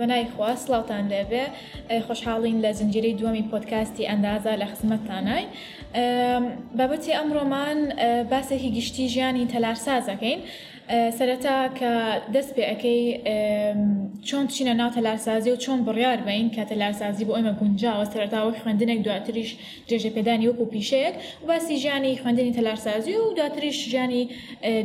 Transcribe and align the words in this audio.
بەنایخوا 0.00 0.50
سلااوان 0.62 1.06
لەبێ 1.14 1.44
خۆشحاڵین 2.06 2.56
لە 2.64 2.70
زنجری 2.78 3.12
دووەمی 3.18 3.44
پۆتکاستی 3.52 4.08
ئەندازە 4.10 4.52
لە 4.60 4.66
خزمەتتانای 4.72 5.44
بابەتی 6.78 7.12
ئەمڕۆمان 7.18 7.78
باسێکی 8.32 8.70
گشتی 8.76 9.04
ژیانی 9.14 9.44
تەلارسازەکەین. 9.52 10.40
سەرەتا 11.18 11.56
کە 11.78 11.92
دەست 12.34 12.50
پێ 12.56 12.62
ئەەکەی 12.70 13.02
چۆن 14.28 14.44
چینە 14.54 14.74
ناو 14.80 14.90
تەلارسازی 14.96 15.50
و 15.52 15.56
چۆن 15.64 15.78
بڕیار 15.86 16.18
بین 16.28 16.46
کە 16.54 16.62
تەلارسازی 16.70 17.24
بۆ 17.28 17.32
ئێمە 17.36 17.52
گونجاوە 17.60 18.04
سەرتاوە 18.12 18.52
خوێندنێک 18.62 19.00
دواتریش 19.06 19.50
درێژە 19.88 20.10
پێدانی 20.16 20.48
وەکو 20.50 20.64
پیشەیەک 20.74 21.14
باسی 21.48 21.76
ژیانی 21.82 22.18
خوێندنی 22.22 22.54
تەلارسازی 22.58 23.14
و 23.22 23.24
دواتریش 23.38 23.78
ژیانی 23.90 24.22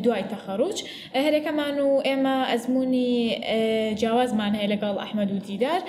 دوای 0.06 0.24
تەخەڕوج 0.32 0.78
هەرێکەمان 1.26 1.76
و 1.86 1.90
ئێمە 2.08 2.36
ئەزمموی 2.52 3.16
جیاوازمان 4.00 4.54
هەیە 4.60 4.70
لەگەڵ 4.74 4.96
ئەحمەد 5.02 5.30
و 5.36 5.38
دیدار 5.48 5.82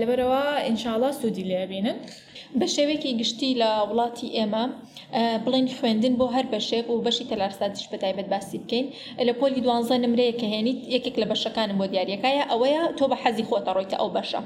لەبەرەوە 0.00 0.42
ئینشاءڵە 0.66 1.10
سوودی 1.20 1.44
لێبینن. 1.50 1.96
بە 2.60 2.66
شێوێکی 2.74 3.10
گشتی 3.20 3.56
لە 3.60 3.68
وڵاتی 3.90 4.26
ئێمە 4.36 4.64
بڵین 5.44 5.66
خوێندن 5.78 6.14
بۆ 6.20 6.26
هەر 6.34 6.46
بەشێک 6.54 6.86
و 6.90 7.02
بەشی 7.06 7.24
تەلارسازیش 7.30 7.86
بە 7.92 7.96
تایبەت 8.02 8.26
باسی 8.32 8.58
بکەین 8.64 8.86
لە 9.28 9.32
پۆلی 9.40 9.60
دوانزە 9.64 9.96
نمرەیە 10.04 10.34
کە 10.40 10.46
هێنیت 10.52 10.78
یەکێک 10.94 11.16
لە 11.22 11.26
بەشەکانم 11.32 11.76
بۆ 11.80 11.86
دیارەکەیە 11.92 12.44
ئەوەیە 12.50 12.82
تۆ 12.98 13.04
بە 13.10 13.16
حەزی 13.22 13.44
خۆتە 13.48 13.70
ڕۆیتە 13.76 13.96
ئەو 14.00 14.08
بەشە 14.16 14.40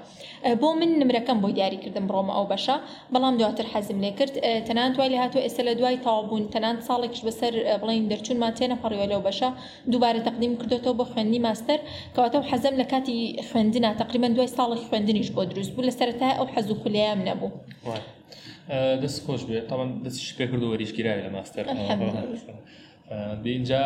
بۆ 0.60 0.68
من 0.80 0.90
نمرەکەم 1.00 1.38
بۆ 1.42 1.48
دیاریکردم 1.56 2.06
ڕۆمە 2.14 2.32
ئەو 2.36 2.46
بەشە 2.52 2.76
بەڵام 3.14 3.34
دواتر 3.40 3.66
حەزم 3.72 3.98
لێ 4.04 4.10
کرد 4.18 4.34
تەنان 4.68 4.90
دوای 4.94 5.08
لە 5.14 5.18
هاتوو 5.22 5.40
ئێستا 5.46 5.62
لە 5.68 5.72
دوای 5.78 5.96
تاوابوون 6.04 6.44
تەنان 6.54 6.76
ساڵێکش 6.88 7.20
بەسەر 7.26 7.52
بڵین 7.82 8.04
دەرچوونمان 8.10 8.52
تێنە 8.58 8.76
پەڕیوە 8.82 9.06
لەو 9.12 9.20
بەشە 9.28 9.50
دووبارە 9.92 10.20
تەقدیم 10.26 10.52
کردێتەوە 10.60 10.94
بۆ 10.98 11.04
خوێندنی 11.12 11.40
ماستەر 11.46 11.80
کەواتە 12.14 12.36
و 12.40 12.44
حەزم 12.50 12.74
لە 12.80 12.86
کاتی 12.92 13.18
خوێندنە 13.48 13.90
تقریبان 14.02 14.32
دوای 14.36 14.50
ساڵی 14.56 14.78
خوێندنیش 14.88 15.28
بۆ 15.36 15.42
دروست 15.50 15.72
بوو 15.74 15.84
لە 15.88 15.92
سەرتای 16.00 16.34
ئەو 16.38 16.46
حەزوو 16.54 16.76
خولیام 16.82 17.20
نەبوو 17.28 17.48
دەست 19.02 19.18
خۆش 19.26 19.42
بێت 19.48 19.64
تاوان 19.70 19.88
دەستی 20.04 20.34
پێ 20.38 20.46
کرد 20.50 20.62
و 20.64 20.68
وەریشگیراوی 20.74 21.22
لە 21.26 21.30
ماستەر 21.36 21.64
اینجا 23.56 23.82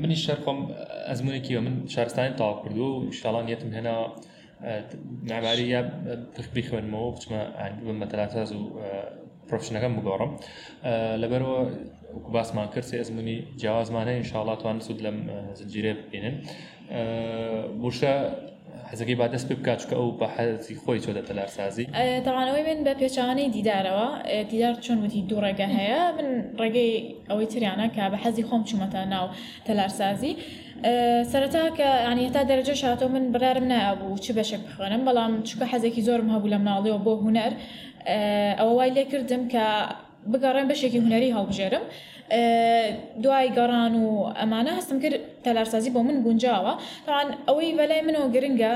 منی 0.00 0.16
شەرخۆم 0.24 0.58
ئەزمونێکی 1.10 1.52
من 1.66 1.74
شارستانی 1.94 2.32
تاوا 2.40 2.54
کردو 2.62 2.86
و 3.06 3.12
شڵان 3.18 3.44
یەتم 3.54 3.70
هێنا 3.76 3.96
ناماری 5.32 5.66
یا 5.74 5.80
تخبی 6.36 6.62
خوێنمەوە 6.68 7.08
بچمە 7.16 7.40
مەتەلاتاز 8.02 8.50
و 8.58 8.62
پرۆفشنەکەم 9.48 9.92
بگۆڕم 9.98 10.30
لەبەرەوە 11.22 11.60
باسمان 12.34 12.68
کرد 12.74 12.86
سێ 12.90 12.96
ئەزمموی 13.00 13.38
جیاوازمانە 13.60 14.10
ئینشاڵاتوان 14.18 14.76
سود 14.86 15.00
لەم 15.06 15.16
زنجیرە 15.58 15.92
بینن 16.12 16.34
بوشە 17.82 18.14
حەزەکەی 18.92 19.14
با 19.20 19.26
دەست 19.32 19.46
پێ 19.48 19.54
بکات 19.60 19.78
چکە 19.82 19.94
ئەو 20.00 20.10
بە 20.20 20.26
حەزی 20.36 20.74
خۆی 20.82 21.00
چۆدە 21.04 21.22
تەلارسازی 21.28 21.84
تەوانەوەی 22.26 22.62
من 22.68 22.78
بە 22.86 22.92
پێچوانەی 23.00 23.48
دیدارەوە 23.56 24.08
دیدار 24.50 24.74
چۆن 24.84 24.98
وتی 25.04 25.20
دوو 25.28 25.40
ڕێگە 25.44 25.68
هەیە 25.78 26.02
من 26.16 26.28
ڕێگەی 26.60 26.92
ئەوەی 27.30 27.46
تریانە 27.52 27.86
کە 27.96 28.02
بە 28.12 28.18
حەزی 28.24 28.42
خۆم 28.48 28.62
چومەتە 28.68 29.00
ناو 29.14 29.26
تەلارسازی 29.66 30.32
سەرەتا 31.32 31.62
کە 31.78 31.88
ئەنیێتا 32.06 32.42
دەرەجە 32.50 32.74
شاتۆ 32.82 33.06
من 33.14 33.24
برارم 33.34 33.66
نابوو 33.72 34.18
چ 34.24 34.26
بەشێک 34.38 34.62
بخوێنم 34.66 35.02
بەڵام 35.08 35.32
چکە 35.48 35.64
حەزێکی 35.72 36.02
زۆرم 36.08 36.28
هەبوو 36.34 36.52
لە 36.52 36.58
مناڵیەوە 36.64 36.98
بۆ 37.06 37.12
هوەر 37.24 37.52
ئەوە 38.58 38.72
وای 38.78 38.90
لێ 38.96 39.04
کردم 39.12 39.42
کە 39.52 39.64
بگەڕێن 40.32 40.66
بەشێکی 40.72 40.98
هوەری 41.04 41.34
هەڵبژێرم 41.36 41.84
دوای 43.24 43.48
گەڕان 43.58 43.94
و 44.04 44.08
ئەمانە 44.40 44.72
هەستم 44.78 44.98
کرد 45.04 45.14
تەلارسازی 45.44 45.90
بۆ 45.96 46.00
من 46.08 46.16
گونجاوە 46.26 46.74
تاوان 47.06 47.28
ئەوەی 47.48 47.72
بەلای 47.80 48.02
منەوە 48.08 48.28
گرنگە 48.34 48.72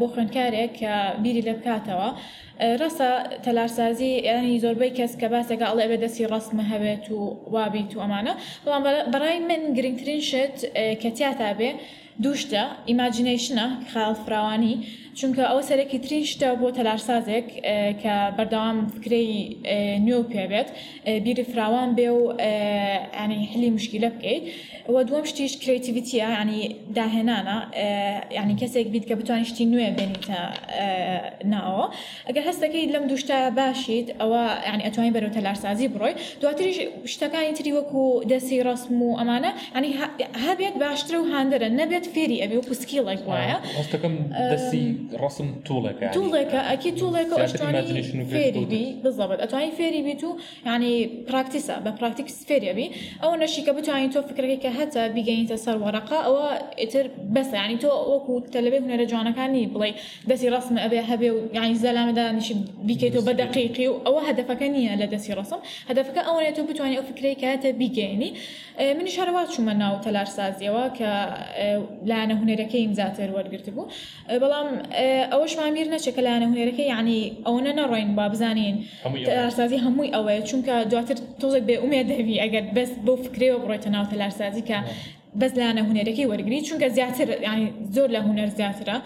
بۆ 0.00 0.06
خوێندکارێک 0.12 0.70
کە 0.80 0.94
بیری 1.22 1.42
لە 1.48 1.52
بکاتەوە 1.58 2.08
ڕاستە 2.80 3.08
تەلارسازی 3.44 4.12
ینی 4.30 4.60
زۆربەی 4.64 4.92
کەس 4.98 5.12
کە 5.20 5.26
باسێکە 5.34 5.66
ئەڵێ 5.70 5.86
بە 5.90 5.96
دەستی 6.02 6.28
ڕستمە 6.32 6.64
هەبێت 6.72 7.04
و 7.16 7.18
وابیت 7.54 7.90
و 7.96 8.00
ئەمانە 8.02 8.32
بەڵام 8.64 8.82
بەڕای 9.12 9.36
من 9.50 9.62
گرنگترین 9.76 10.20
شت 10.30 10.58
کە 11.02 11.08
تیاتا 11.16 11.52
بێ 11.58 11.70
دووشتە 12.24 12.62
ئیماجینیشنە 12.90 13.66
خیال 13.92 14.14
فراوانی 14.24 14.74
چونکە 15.20 15.42
ئەو 15.50 15.60
سەرەکی 15.68 15.98
تریشتە 16.04 16.48
بۆ 16.60 16.68
تەلارسازێک 16.78 17.46
کە 18.02 18.14
بەردەوام 18.36 18.78
فکری 18.94 19.26
نوێ 20.06 20.20
پێبێت 20.34 20.68
بیری 21.24 21.44
فراوان 21.52 21.88
بێ 21.98 22.08
و 22.20 22.22
ینی 23.24 23.38
حلی 23.52 23.70
مشکیلە 23.76 24.08
بکەیت 24.14 24.42
وە 24.94 25.00
دووەم 25.08 25.24
شتیش 25.30 25.52
کرێتیڤیتە 25.62 26.14
ینی 26.40 26.60
داهێنانە 26.98 27.58
ینی 28.38 28.56
کەسێک 28.60 28.86
بیت 28.94 29.04
کە 29.08 29.14
بتوانین 29.20 29.46
شتی 29.50 29.64
نوێ 29.72 29.88
بێنیتە 29.96 30.38
ناوە 31.52 31.86
ئەگەر 32.28 32.44
هەستەکەی 32.48 32.84
لەم 32.94 33.04
دوشتە 33.12 33.36
باشیت 33.58 34.06
ئەوە 34.20 34.42
ینی 34.72 34.82
ئەتوانین 34.86 35.12
بەرەو 35.16 35.32
تەلارسازی 35.36 35.88
بڕۆی 35.94 36.14
دواتریش 36.42 36.78
شتەکانی 37.12 37.52
تری 37.58 37.72
وەکو 37.78 38.02
دەسی 38.30 38.56
ڕسم 38.68 38.94
و 39.06 39.10
ئەمانە 39.20 39.50
ینی 39.78 39.90
هەبێت 40.46 40.74
باشتر 40.84 41.14
و 41.20 41.24
هاندرە 41.32 41.68
نەبێت 41.80 42.06
سفيري 42.10 42.44
أبي 42.44 42.56
وكسكي 42.58 43.00
لك 43.00 43.28
معايا 43.28 43.54
آه، 43.56 43.78
قصدكم 43.78 44.16
دسي 44.52 44.94
رسم 45.20 45.54
طولك 45.68 46.02
يعني 46.02 46.14
طولك 46.14 46.54
أكيد 46.54 46.98
طولك 47.00 47.26
أشتاني 47.32 48.24
فيري 48.24 48.64
بي 48.64 48.96
بالضبط 49.04 49.40
أتواني 49.40 49.70
فيري 49.72 50.02
بي 50.02 50.14
تو 50.14 50.36
يعني 50.66 51.10
براكتسة 51.28 51.78
ببراكتس 51.78 52.44
فيري 52.44 52.70
أبي 52.70 52.90
أو 53.24 53.34
نشي 53.34 53.62
كبتو 53.62 53.90
يعني 53.92 54.08
تو 54.08 54.22
فكرك 54.22 54.66
حتى 54.66 55.08
بيجيني 55.08 55.46
تسر 55.46 55.78
ورقة 55.78 56.16
أو 56.20 56.34
إتر 56.78 57.10
بس 57.30 57.46
يعني 57.46 57.76
تو 57.76 58.14
وكو 58.14 58.38
تلبي 58.38 58.78
هنا 58.78 58.96
رجعنا 58.96 59.30
كاني 59.30 59.66
بلي 59.66 59.94
دسي 60.28 60.48
رسم 60.48 60.78
أبي 60.78 60.98
هبي 61.00 61.32
يعني 61.52 61.74
زلام 61.74 62.10
دا 62.10 62.32
نشي 62.32 62.54
بيكيتو 62.84 63.20
بدقيقي 63.22 63.86
أو 63.86 64.18
هدفك 64.18 64.62
هدفك 65.90 66.18
أولا 66.18 66.50
تو 66.50 66.62
بتواني 66.66 66.98
أو 66.98 67.02
فكرك 67.02 67.44
حتى 67.44 67.72
بيجيني 67.72 68.34
آه، 68.80 68.92
من 68.92 69.06
شهروات 69.06 69.50
شو 69.50 69.62
کە 70.98 71.10
لاەنە 72.08 72.32
هوەرەکەی 72.40 72.82
ئیمزاتر 72.84 73.28
وەرگرت 73.36 73.66
بوو 73.76 73.88
بەڵام 74.42 74.68
ئەوەشمان 75.32 75.70
بیر 75.76 75.88
نەچێت 75.94 76.14
کە 76.16 76.22
لاەنە 76.26 76.46
هوەرەکە 76.52 76.84
یعنی 76.92 77.18
ئەوەنە 77.46 77.72
نەڕۆین 77.80 78.10
با 78.18 78.26
بزانین 78.32 78.76
تەلارسازی 79.26 79.78
هەمووی 79.84 80.10
ئەوەیە 80.16 80.42
چونکە 80.48 80.74
دواتر 80.90 81.16
تۆزێک 81.40 81.64
بێ 81.68 81.76
ئومێ 81.82 82.00
دەوی 82.10 82.36
ئەگەر 82.42 82.64
بەست 82.76 82.96
بۆ 83.06 83.12
فکرێەوە 83.24 83.58
بڕۆیتە 83.62 83.88
ناو 83.94 84.04
تەلارسازی 84.12 84.64
کە 84.68 84.78
بەس 85.40 85.52
لایەنە 85.58 85.82
هوەرەکەی 85.88 86.26
وەرگری 86.30 86.64
چونکە 86.68 86.88
زیاتر 86.96 87.28
ینی 87.46 87.66
زۆر 87.94 88.08
لە 88.14 88.20
هوەر 88.26 88.48
زیاترە 88.58 88.96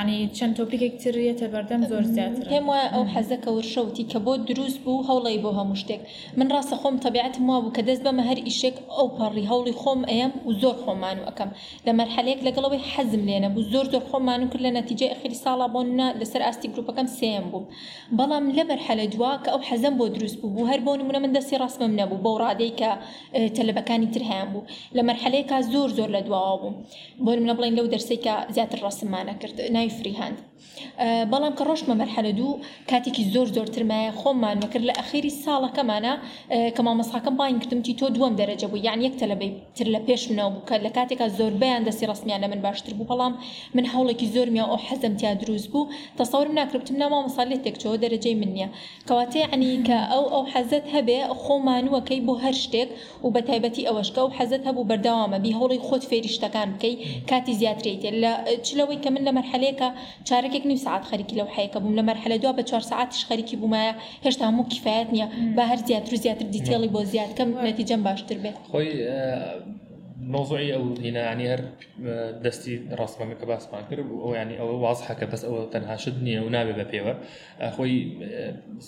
ینی 0.00 0.18
چەند 0.36 0.54
تۆپیکێک 0.58 0.94
ترێتە 1.02 1.46
بەردەم 1.54 1.82
زۆر 1.90 2.04
زیاتر 2.16 2.44
پێم 2.50 2.66
وایە 2.70 2.88
ئەو 2.94 3.04
حەزەکە 3.14 3.48
وشەوتی 3.56 4.04
کە 4.10 4.18
بۆ 4.24 4.32
دروست 4.48 4.78
بوو 4.84 5.02
هەوڵی 5.08 5.38
بۆ 5.44 5.50
هەموو 5.58 5.76
شتێک 5.82 6.00
من 6.38 6.48
ڕاستە 6.54 6.76
خۆم 6.80 6.94
تەبیعەت 7.04 7.36
ما 7.46 7.56
بوو 7.62 7.74
کە 7.76 7.82
دەست 7.88 8.02
بەمە 8.06 8.22
هەر 8.30 8.38
ئیشێک 8.48 8.76
ئەو 8.96 9.06
پەڕی 9.18 9.44
هەوڵی 9.50 9.74
خۆم 9.82 10.00
ئەم 10.12 10.30
و 10.48 10.50
زۆر 10.62 10.74
خۆمان 10.82 11.16
و 11.20 11.24
ئەەکەم 11.28 11.50
لە 11.86 11.92
مەرحلەیەک 11.98 12.40
لەگەڵەوەی 12.46 12.82
حەزم 12.92 13.22
لێنە 13.28 13.48
بوو 13.54 13.64
زۆر 13.72 13.86
زۆر 13.92 14.02
خۆمان 14.10 14.40
و 14.44 14.48
کرد 14.52 14.62
لە 14.66 14.70
نەتیجە 14.78 15.06
ئەخری 15.12 15.36
ساڵا 15.44 15.66
بۆنا 15.74 16.08
لەسەر 16.20 16.42
ئاستی 16.46 16.68
گروپەکەم 16.74 17.06
سم 17.18 17.44
بوو 17.52 17.62
بەڵام 18.18 18.44
لە 18.56 18.64
بەرحەلە 18.68 19.06
دوا 19.14 19.32
کە 19.42 19.48
ئەو 19.54 19.60
حەزم 19.68 19.94
بۆ 19.98 20.04
دروست 20.16 20.36
بوو 20.42 20.66
هەر 20.70 20.80
بۆ 20.86 20.92
نمونە 21.00 21.18
من 21.24 21.32
دەستی 21.36 21.56
ڕاستمەم 21.62 21.92
نەبوو 22.00 22.22
بۆ 22.24 22.32
ڕادەی 22.42 22.72
کە 22.80 22.90
تەلەبەکانی 23.56 24.08
تر 24.14 24.22
هیان 24.30 24.48
بوو 24.52 24.64
لە 24.98 25.02
مەرحلە 25.08 25.35
کارێکە 25.38 25.58
زۆر 25.72 25.88
زۆر 25.98 26.10
لە 26.16 26.20
دواوە 26.26 26.56
بوو 26.60 26.76
بۆرم 27.24 27.44
لە 27.50 27.54
بڵین 27.58 27.74
لەو 27.78 27.86
دەرسێکە 27.94 28.34
زیاتر 28.54 28.78
ڕسممانە 28.86 29.34
کرد 29.40 29.58
نای 29.76 29.94
فریهاند 29.96 30.38
بەڵام 31.32 31.54
کە 31.58 31.64
ڕۆژمە 31.68 31.94
مەرحەلە 32.00 32.32
دوو 32.38 32.50
کاتێکی 32.90 33.24
زۆر 33.34 33.46
زۆرترمایە 33.56 34.10
خۆممان 34.20 34.56
مەکرد 34.64 34.84
لە 34.90 34.94
ئەخیری 35.00 35.32
ساڵەکەمانە 35.44 36.12
کە 36.76 36.80
مامەساکەم 36.86 37.34
باین 37.40 37.58
کردمتی 37.62 37.94
تۆ 38.00 38.06
دووەم 38.16 38.34
دەرەجە 38.40 38.66
بوو 38.70 38.84
یان 38.86 39.00
یەک 39.06 39.14
تەلبەی 39.20 39.50
تر 39.78 39.86
لە 39.94 40.00
پێش 40.06 40.22
منەوە 40.30 40.50
بوو 40.54 40.66
کە 40.68 40.76
لە 40.86 40.90
کاتێکا 40.96 41.26
زۆربیان 41.38 41.82
دەستی 41.86 42.06
ڕستمیان 42.10 42.40
لە 42.44 42.48
من 42.52 42.60
باشتر 42.66 42.92
بوو 42.98 43.08
بەڵام 43.10 43.32
من 43.76 43.84
هەوڵێکی 43.92 44.26
زۆرمیا 44.34 44.64
ئەو 44.72 44.78
حەزم 44.88 45.12
تیا 45.20 45.32
دروست 45.42 45.68
بوو 45.72 45.88
تەسەورم 46.18 46.52
ناکربتم 46.60 46.96
ناما 47.02 47.18
مەساالێت 47.28 47.60
تێکچەوە 47.66 47.96
دەرەجەی 48.04 48.34
من 48.42 48.50
نییە 48.56 48.68
کەواتێ 49.08 49.42
عنی 49.52 49.72
کە 49.88 49.96
ئەو 50.12 50.24
ئەو 50.34 50.44
حەزت 50.52 50.84
هەبێ 50.94 51.18
خۆمانوەکەی 51.42 52.20
بۆ 52.26 52.34
هەر 52.44 52.54
شتێک 52.64 52.88
و 53.24 53.28
بە 53.34 53.40
تایبەتی 53.48 53.86
ئەوەشکە 53.88 54.20
و 54.26 54.30
حەزت 54.38 54.62
هەبوو 54.68 54.88
بەرداوامە 54.90 55.38
بی 55.44 55.52
هەوڵی 55.58 55.78
خۆت 55.86 56.02
فێری 56.10 56.30
شتەکان 56.36 56.68
بکەی 56.74 56.94
کاتی 57.30 57.54
زیاترێت 57.60 58.02
لە 58.22 58.32
چلەوەی 58.66 58.98
کە 59.04 59.08
من 59.14 59.22
لە 59.28 59.32
مەرحلەیەکە 59.36 59.88
چارە 60.28 60.45
شارێکێک 60.46 60.64
نی 60.70 60.76
ساعت 60.86 61.02
خەریکی 61.10 61.36
لەو 61.40 61.48
حەیەکە 61.56 61.78
بووم 61.82 61.94
لە 61.98 62.02
مەرحلە 62.08 62.38
دو 62.44 62.52
بە 62.58 62.62
4 62.64 62.80
ساعتش 62.90 63.20
خەریکی 63.28 63.56
بوومایە 63.60 63.92
هێشتا 64.24 64.42
هەموو 64.48 64.68
کفایەت 64.74 65.08
نییە 65.14 65.26
بە 65.56 65.62
هەر 65.70 65.76
زیاتر 65.88 66.14
زیاتر 66.24 66.46
دیتێڵی 66.54 66.90
بۆ 66.94 67.00
زیاتکەم 67.14 67.48
نەتیجەم 67.68 68.00
باشتر 68.06 68.36
بێت 68.44 68.56
خۆی 68.72 68.88
مۆزوعی 70.34 70.70
ئەو 70.76 70.84
هینانی 71.04 71.46
هەر 71.52 71.62
دەستی 72.44 72.74
ڕاستمانگە 73.00 73.36
کە 73.40 73.46
باسمان 73.50 73.84
کرد 73.90 74.06
ئەو 74.24 74.30
ینی 74.40 74.56
ئەوە 74.60 74.74
وازحەکە 74.84 75.26
بەس 75.32 75.42
ئەوە 75.48 75.60
تەنهاشت 75.72 76.16
نییە 76.26 76.40
و 76.46 76.48
نابێ 76.56 76.74
بە 76.78 76.84
پێوە 76.92 77.14
خۆی 77.76 77.94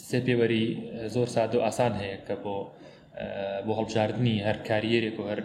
سێ 0.08 0.18
پێوەری 0.26 0.66
زۆر 1.14 1.28
ساد 1.36 1.50
و 1.54 1.60
ئاسان 1.66 1.92
هەیە 2.02 2.18
کە 2.26 2.34
بۆ 2.42 2.54
بۆ 3.66 3.72
هەڵبژاردننی 3.78 4.36
هەر 4.46 4.56
کاریێرێک 4.68 5.16
و 5.20 5.24
هەر 5.30 5.40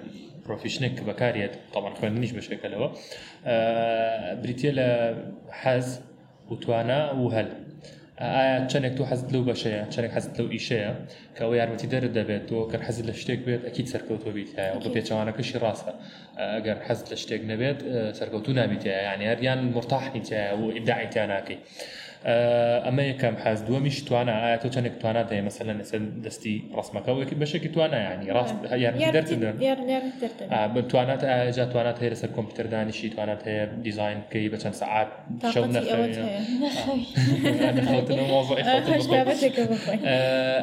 پرۆفیشنێک 0.48 0.94
کە 0.98 1.04
بەکارێت 1.10 1.54
تاوان 1.74 1.94
خوێننیش 2.00 2.32
بەشێکەلەوە 2.38 2.88
آه، 2.92 4.32
بریتە 4.42 4.72
لە 4.78 4.90
حەز 5.62 5.88
وتوانە 6.52 7.00
و 7.22 7.26
هەل 7.36 7.50
ئایا 7.52 8.42
آه، 8.56 8.60
آه، 8.60 8.66
چەندێک 8.72 8.94
تو 8.98 9.04
حەزت 9.12 9.28
لەو 9.34 9.44
بەشەیە 9.50 9.82
چەندێک 9.94 10.14
حەزت 10.18 10.34
لەو 10.40 10.48
ئیشەیە 10.56 10.92
کەەوە 11.38 11.54
یارمەتی 11.60 11.88
دەر 11.94 12.04
دەبێت 12.18 12.44
تۆ 12.50 12.58
گەر 12.72 12.82
حەزت 12.88 13.06
لە 13.10 13.14
شتێک 13.22 13.42
بێت 13.48 13.62
ئەکی 13.68 13.84
سەرکەوتۆ 13.94 14.30
بیتایە 14.38 14.74
بە 14.82 14.90
پێچوانەکەشی 14.96 15.58
ڕاستە 15.64 15.94
ئەگەر 16.58 16.78
حەزت 16.88 17.06
لە 17.12 17.18
شتێک 17.24 17.42
نەبێت 17.52 17.80
نبيت 18.60 18.84
يعني 18.86 19.24
یعنی 19.30 19.44
يعني 19.50 19.62
مرتاح 19.62 19.74
مرتاحنیتە 19.76 20.40
وابداعي 20.62 21.08
تاناكي 21.14 21.28
ناکەی 21.34 21.58
ئەمە 22.86 23.04
یەکەم 23.12 23.36
حەز 23.44 23.60
دووەمیش 23.68 23.98
توانە 24.08 24.34
ئایا 24.44 24.58
تۆ 24.64 24.68
چەندێک 24.76 24.96
توانە 25.02 25.22
دەیە 25.30 25.44
مەسەلە 25.50 25.74
لەسەر 25.80 26.02
دەستی 26.26 26.56
ڕستمەکە 26.80 27.12
وەکی 27.20 27.36
بەشێکی 27.44 27.70
توانایانی 27.76 28.28
ڕاست 28.36 28.56
دەرچن 29.16 30.46
توانات 30.92 31.22
ئاجا 31.32 31.66
توانات 31.74 31.98
هەیە 32.02 32.12
لەسەر 32.14 32.30
کۆمپیوتەر 32.38 32.68
دانیشی 32.74 33.10
توانات 33.16 33.42
هەیە 33.48 33.64
دیزین 33.86 34.18
بکەی 34.26 34.48
بە 34.54 34.58
چەند 34.64 34.76
سعات 34.82 35.08
شەو 35.54 35.64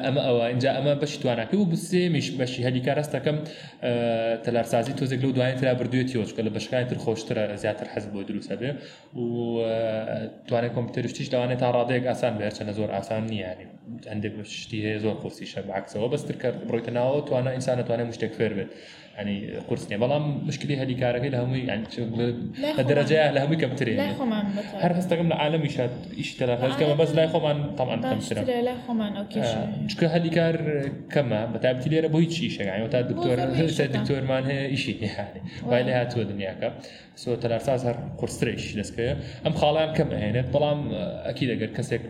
ئەمە 0.10 0.20
ئەوە 0.26 0.42
اینجا 0.54 0.70
ئەمە 0.76 0.94
بەشی 1.02 1.18
تواناکە 1.22 1.56
و 1.58 1.66
بسێمیش 1.72 2.28
بەشی 2.40 2.60
هەلیکە 2.68 2.92
ڕستەکەم 2.98 3.38
تەلارسازی 4.44 4.92
تۆزێک 4.98 5.20
لەو 5.24 5.32
دوایە 5.36 5.54
تررا 5.60 5.74
بردوێت 5.80 6.08
تۆچکە 6.12 6.42
لە 6.46 6.50
بەشکای 6.56 6.84
تر 6.90 6.98
خۆشترە 7.04 7.44
زیاتر 7.62 7.86
حەز 7.94 8.04
بۆ 8.12 8.20
دروستە 8.28 8.56
بێ 8.60 8.70
و 9.20 9.26
توانای 10.48 10.70
کۆمپیوتەرشتیش 10.76 11.28
داوان 11.34 11.49
ئەتوانێت 11.50 11.60
تا 11.62 11.68
ڕادەیەک 11.76 12.04
ئاسان 12.10 12.34
بەرچەنە 12.40 12.72
زۆر 12.78 12.90
ئاسان 12.96 13.22
نییانی 13.32 13.66
ئەندێک 14.10 14.34
شتی 14.62 14.80
هەیە 14.86 15.00
زۆر 15.04 15.16
قرسی 15.22 15.46
شە 15.52 15.60
عکسەوە 15.80 16.06
بەستر 16.12 16.36
کرد 16.42 16.56
بڕیتەناوە 16.68 17.20
توانە 17.28 17.50
ئینسانەتوانێت 17.56 18.08
مشتێک 18.10 18.32
فێر 18.38 18.52
بێت 18.58 18.70
يعني 19.20 19.50
قرصني 19.70 19.98
بلام 19.98 20.46
مشكلة 20.46 20.82
هذه 20.82 20.92
كاركة 20.92 21.28
لها 21.28 21.44
مي 21.44 21.58
يعني 21.58 21.82
الدرجة 22.78 23.30
لها 23.30 23.46
مي 23.46 23.56
كم 23.56 23.74
تري 23.74 23.94
لا 23.96 24.14
خمان 24.14 24.44
هر 24.74 24.98
هستا 24.98 25.16
قمنا 25.16 25.34
عالمي 25.34 25.68
شاد 25.68 25.90
إيش 26.18 26.42
هذا 26.42 26.76
كم 26.80 26.96
بس 26.96 27.10
لا 27.14 27.26
خمان 27.26 27.74
طبعا 27.76 28.06
آه، 28.06 28.14
كم 28.14 28.20
سنة 28.20 28.42
لا 28.60 28.72
خمان 28.88 29.16
أوكي 29.16 29.42
شو 29.88 30.06
هذه 30.06 30.28
كار 30.28 30.88
كم 31.10 31.52
بتعبت 31.52 31.88
لي 31.88 32.00
ربو 32.00 32.18
هيك 32.18 32.28
إيش 32.28 32.60
يعني 32.60 32.84
وتعب 32.84 33.08
دكتور 33.08 33.66
سيد 33.66 33.92
دكتور 33.92 34.22
ما 34.22 34.50
هي 34.50 34.72
إشي 34.72 34.92
يعني 34.92 35.40
وهاي 35.66 35.82
لها 35.82 36.04
تو 36.04 36.20
الدنيا 36.20 36.52
كا 36.52 36.78
سو 37.16 37.34
تلاقي 37.34 37.60
ساس 37.60 37.84
هر 37.86 38.14
قرس 38.18 38.40
تريش 38.40 38.76
لسكيا 38.76 39.16
أم 39.46 39.52
خالان 39.52 39.94
كم 39.94 40.08
هنا 40.10 40.44
طلام 40.52 40.88
أكيد 40.94 41.50
أجر 41.50 41.66
كسيك 41.66 42.00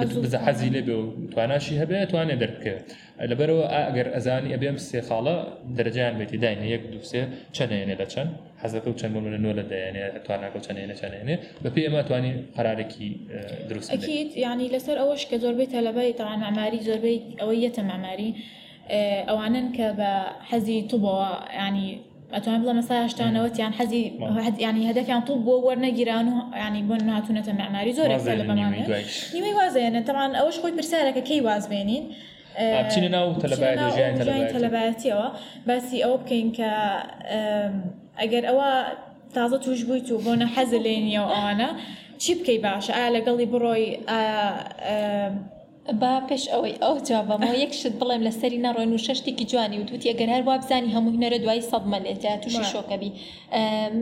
بزح 0.00 0.46
حزيلة 0.46 0.80
بتواناشي 1.18 1.82
هبه 1.82 2.04
تواني 2.04 2.36
درك 2.36 2.84
لەبەرەوە 3.30 3.64
ئەگەر 3.88 4.08
ئەزانی 4.16 4.50
ئەبێم 4.54 4.76
سێ 4.88 5.00
خاڵە 5.08 5.36
دەرەجیان 5.76 6.14
بێتی 6.20 6.38
داینە 6.44 6.66
یەک 6.74 6.82
دووسێ 6.94 7.22
چەندێنێ 7.56 7.94
لە 8.00 8.06
چەند 8.12 8.30
حەزەکە 8.62 8.88
و 8.90 8.94
چەند 9.00 9.12
لە 9.34 9.40
نوە 9.44 9.52
لە 9.58 9.64
دەیانێ 9.72 10.04
توانناکە 10.26 10.58
چەندێنە 10.66 10.94
چەندێنێ 11.00 11.36
بە 11.62 11.68
پێ 11.74 11.80
ئەمە 11.86 12.00
توانانی 12.08 12.32
قرارێکی 12.56 13.08
دروست 13.68 13.88
ینی 14.44 14.68
لەسەر 14.74 14.96
ئەوەش 15.02 15.22
کە 15.30 15.36
زۆربەی 15.42 15.68
تەلەبای 15.74 16.12
تاوان 16.18 16.40
ئاماری 16.46 16.80
زۆربەی 16.88 17.18
ئەوەی 17.40 17.58
یەتە 17.66 17.82
ماماری 17.90 18.30
ئەوانن 19.28 19.66
کە 19.76 19.86
بە 19.98 20.10
حەزی 20.50 20.78
توبەوە 20.90 21.28
ینی 21.66 21.88
ئەتوان 22.36 22.60
بڵە 22.62 22.74
مەساشتانەوەتیان 22.78 23.72
حەزی 23.78 24.02
ینی 24.66 24.82
هەدەفیان 24.90 25.22
تو 25.28 25.34
بۆ 25.46 25.54
وەرنەگیران 25.66 26.26
و 26.30 26.34
ینی 26.66 26.82
بۆ 26.88 26.94
ناتونەتە 27.12 27.52
معماری 27.60 27.92
زۆر 27.98 28.08
لە 28.40 28.44
بەمانێ 28.48 28.68
نیمەی 29.34 29.54
وازێنە 29.58 30.00
تەوان 30.08 30.30
ئەوەش 30.38 30.56
خۆی 30.62 30.72
پرسیارەکە 30.78 31.22
کەی 31.28 31.40
وازبێنین. 31.48 32.04
آه، 32.58 32.82
بچینە 32.88 33.10
ناو 33.16 33.26
تەلەبایەت 33.42 34.54
تەلەبایەتی 34.54 35.08
ئەوە 35.12 35.28
باسی 35.68 35.98
ئەو 36.04 36.14
بکەین 36.22 36.48
کە 36.58 36.70
ئەگەر 38.20 38.44
ئەوە 38.50 38.70
تازە 39.34 39.58
توش 39.64 39.80
بوویت 39.88 40.08
و 40.10 40.22
بۆنە 40.26 40.46
حەز 40.56 40.72
لێنیە 40.84 41.20
و 41.26 41.30
ئەوانە 41.34 41.70
چی 42.22 42.32
بکەی 42.38 42.58
باشە 42.66 42.92
ئا 42.98 43.06
لەگەڵی 43.16 43.46
بڕۆی 43.52 43.86
با 46.00 46.20
پێش 46.28 46.44
ئەوەی 46.52 46.74
ئەو 46.82 46.96
جوابەمەوە 47.08 47.56
یەکشت 47.64 47.94
بڵێم 48.00 48.22
لە 48.26 48.32
سەری 48.40 48.60
نەڕۆن 48.66 48.88
و 48.96 48.98
شەشتێکی 49.06 49.44
جوانی 49.50 49.78
و 49.80 49.84
دوتی 49.88 50.08
ئەگەر 50.12 50.28
هەر 50.34 50.42
وابزانی 50.48 50.88
هەموو 50.96 51.12
هنەرە 51.16 51.38
دوای 51.44 51.60
سەد 51.70 51.84
مەلێت 51.92 52.24
تووشی 52.42 52.64
شۆکەبی 52.72 53.10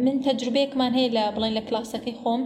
من 0.04 0.16
تەجربەیەکمان 0.26 0.92
هەیە 0.98 1.10
لە 1.16 1.22
بڵێن 1.36 1.52
لە 1.58 1.62
کلاسەکەی 1.68 2.14
خۆم 2.22 2.40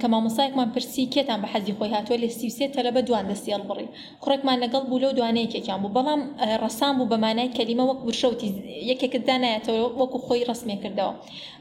کە 0.00 0.06
مامۆسایەکمان 0.12 0.68
پرسی 0.74 1.06
کێتان 1.14 1.38
بە 1.42 1.48
حەزی 1.54 1.74
خۆی 1.78 1.90
هاتووە 1.96 2.16
لە 2.22 2.28
سیوسێ 2.40 2.66
تەلەبە 2.76 3.00
دوان 3.08 3.24
دەسیێڵ 3.30 3.62
بڕی 3.68 3.88
کوڕێکمان 4.22 4.58
لەگەڵ 4.64 4.82
بوو 4.88 4.98
لەو 5.02 5.12
دوانەیەکێکیان 5.18 5.80
بوو 5.82 5.94
بەڵام 5.96 6.20
ڕسام 6.62 6.94
بوو 6.98 7.08
بەمانای 7.12 7.48
کەلیمە 7.56 7.84
وەک 7.90 7.98
برشەوتی 8.06 8.48
یەکێکت 8.90 9.22
دانایەتەوە 9.28 9.86
وەکو 10.00 10.18
خۆی 10.26 10.42
ڕسمێ 10.50 10.76
کردەوە 10.82 11.12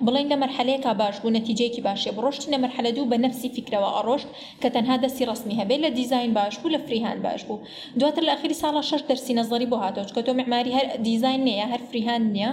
بڵین 0.06 0.26
لە 0.32 0.36
مەرحلەیەکا 0.42 0.92
باش 1.02 1.16
بوو 1.22 1.32
نەتیجەیەکی 1.38 1.82
باشێ 1.88 2.12
بڕۆشتی 2.18 2.48
لە 2.54 2.58
مەرحلە 2.64 2.92
دوو 2.96 3.06
بە 3.12 3.18
نفسی 3.26 3.50
فکرەوە 3.56 3.90
ئەڕۆشت 3.98 4.28
کە 4.62 4.68
تەنها 4.76 4.96
دەسی 5.04 5.24
ڕسمی 5.32 5.56
هەبێت 5.62 5.80
لە 5.86 5.90
دیزین 5.98 6.32
باش 6.38 6.56
بوو 6.62 6.72
لە 6.76 6.80
فریها 6.86 7.09
فریهان 7.16 7.22
باش 7.22 7.44
بوو 7.46 7.60
دواتر 8.00 8.22
لە 8.22 8.36
ئەخری 8.36 8.54
ساڵە 8.62 8.82
شش 8.84 9.04
دەرسی 9.10 9.34
نەزەری 9.40 9.68
بۆ 9.70 9.78
هاتۆچ 9.78 10.12
کە 10.14 10.22
تۆ 10.26 10.34
معماری 10.34 10.72
هەر 10.78 10.88
دیزین 11.08 11.42
نییە 11.50 11.68
هەر 11.74 11.82
فریهان 11.90 12.22
نییە 12.36 12.52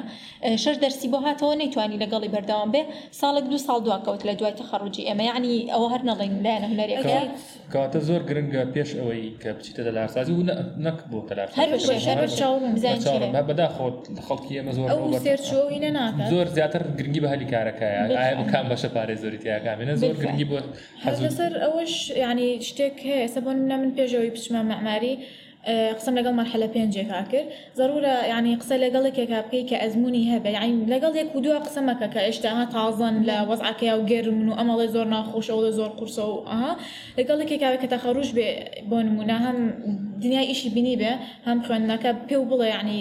شش 0.65 0.77
دەرسی 0.85 1.09
بۆ 1.13 1.19
هاتەوە 1.27 1.55
نەیتوانی 1.63 1.99
لەگەڵی 2.05 2.31
بەردەوام 2.35 2.71
بێ 2.75 2.83
ساڵک 3.21 3.45
دو 3.53 3.59
ساڵ 3.67 3.79
دواکەوت 3.85 4.23
لە 4.29 4.33
دوای 4.39 4.55
تەخەڕوجی 4.61 5.03
ئەمە 5.09 5.25
یعنی 5.31 5.53
ئەوە 5.75 5.89
هەر 5.93 6.03
نەڵین 6.11 6.33
لایەنە 6.45 6.69
هوەرەکە 6.73 7.23
کاتە 7.75 7.99
زۆر 8.09 8.23
گرنگە 8.29 8.63
پێش 8.75 8.91
ئەوەی 9.01 9.25
کە 9.43 9.49
بچیتە 9.57 9.83
دەلارسازی 9.89 10.33
و 10.39 10.43
نەک 10.87 10.99
بۆ 11.11 11.19
تەلار 11.29 11.51
بەداخۆت 13.49 13.99
خەڵکی 14.29 14.53
ئەمە 14.59 14.73
زۆر 14.79 14.89
زۆر 16.33 16.47
زیاتر 16.57 16.83
گرنگی 16.99 17.21
بە 17.25 17.29
هەلی 17.33 17.47
کارەکەیە 17.53 18.01
ئایا 18.21 18.35
بکان 18.43 18.65
بەشە 18.71 18.89
پارێزۆری 18.97 19.39
تیاکامێنە 19.43 19.95
زۆر 20.03 20.15
گرنگی 20.23 20.45
بۆ 20.51 20.59
حەزەر 21.05 21.53
ئەوەش 21.65 21.95
ینی 22.25 22.49
شتێک 22.69 22.97
هەیە 23.11 23.29
سەبن 23.35 23.57
من 23.81 23.93
پێشەوەی 23.99 24.31
پشمە 24.47 24.63
مەماری 24.73 25.15
قسم 25.99 26.15
لەگەڵ 26.19 26.35
مەرحلە 26.41 26.69
پێنجێکا 26.75 27.23
کرد 27.33 27.49
ضرورە 27.81 28.15
یعنی 28.33 28.51
قسە 28.61 28.77
لەگەڵێکێکا 28.85 29.41
بکەی 29.47 29.65
کە 29.71 29.77
ئەزمموی 29.83 30.25
هەبێ 30.33 30.51
یعنی 30.57 30.73
لەگەڵ 30.93 31.13
یەک 31.21 31.29
و 31.37 31.41
دووە 31.45 31.59
قسەمەکە 31.67 32.07
کە 32.15 32.21
ئێشتاها 32.27 32.65
تازن 32.75 33.15
لە 33.29 33.37
وەزعکە 33.49 33.91
و 33.99 34.07
گرمن 34.13 34.47
و 34.49 34.57
ئەمەڵی 34.59 34.89
زۆر 34.95 35.07
ناخۆشەوە 35.15 35.69
زۆر 35.79 35.91
قورسە 35.99 36.25
و 36.35 36.39
ئەها 36.51 36.73
لەگەڵێکێکاوە 37.19 37.77
کە 37.83 37.89
تەخەڕوش 37.95 38.29
بێ 38.37 38.47
بۆ 38.91 38.97
نمونە 39.07 39.37
هەم 39.45 39.59
دنیای 40.23 40.49
ئیشی 40.51 40.69
بینی 40.75 40.97
بێ 41.01 41.13
هەم 41.47 41.59
خوێندنەکە 41.67 42.11
پێ 42.29 42.37
و 42.39 42.49
بڵێ 42.51 42.67
یعنی 42.75 43.01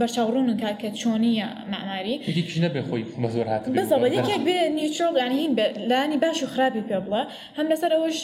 بەچاوڕون 0.00 0.46
کا 0.62 0.70
کە 0.80 0.88
چۆنیە 1.00 1.46
معماری 1.72 2.14
نەبێ 2.64 2.80
خۆی 2.88 3.02
بەزۆر 3.22 3.46
هات 3.52 3.62
بەزەڵێکێک 3.78 4.40
بێ 4.46 4.56
نیچۆڵ 4.78 5.12
یانین 5.22 5.50
لانی 5.90 6.16
باش 6.22 6.38
و 6.42 6.46
خراپی 6.54 6.82
پێ 6.88 6.98
بڵە 7.06 7.22
هەم 7.58 7.66
لەسەر 7.72 7.90
ئەوش 7.96 8.18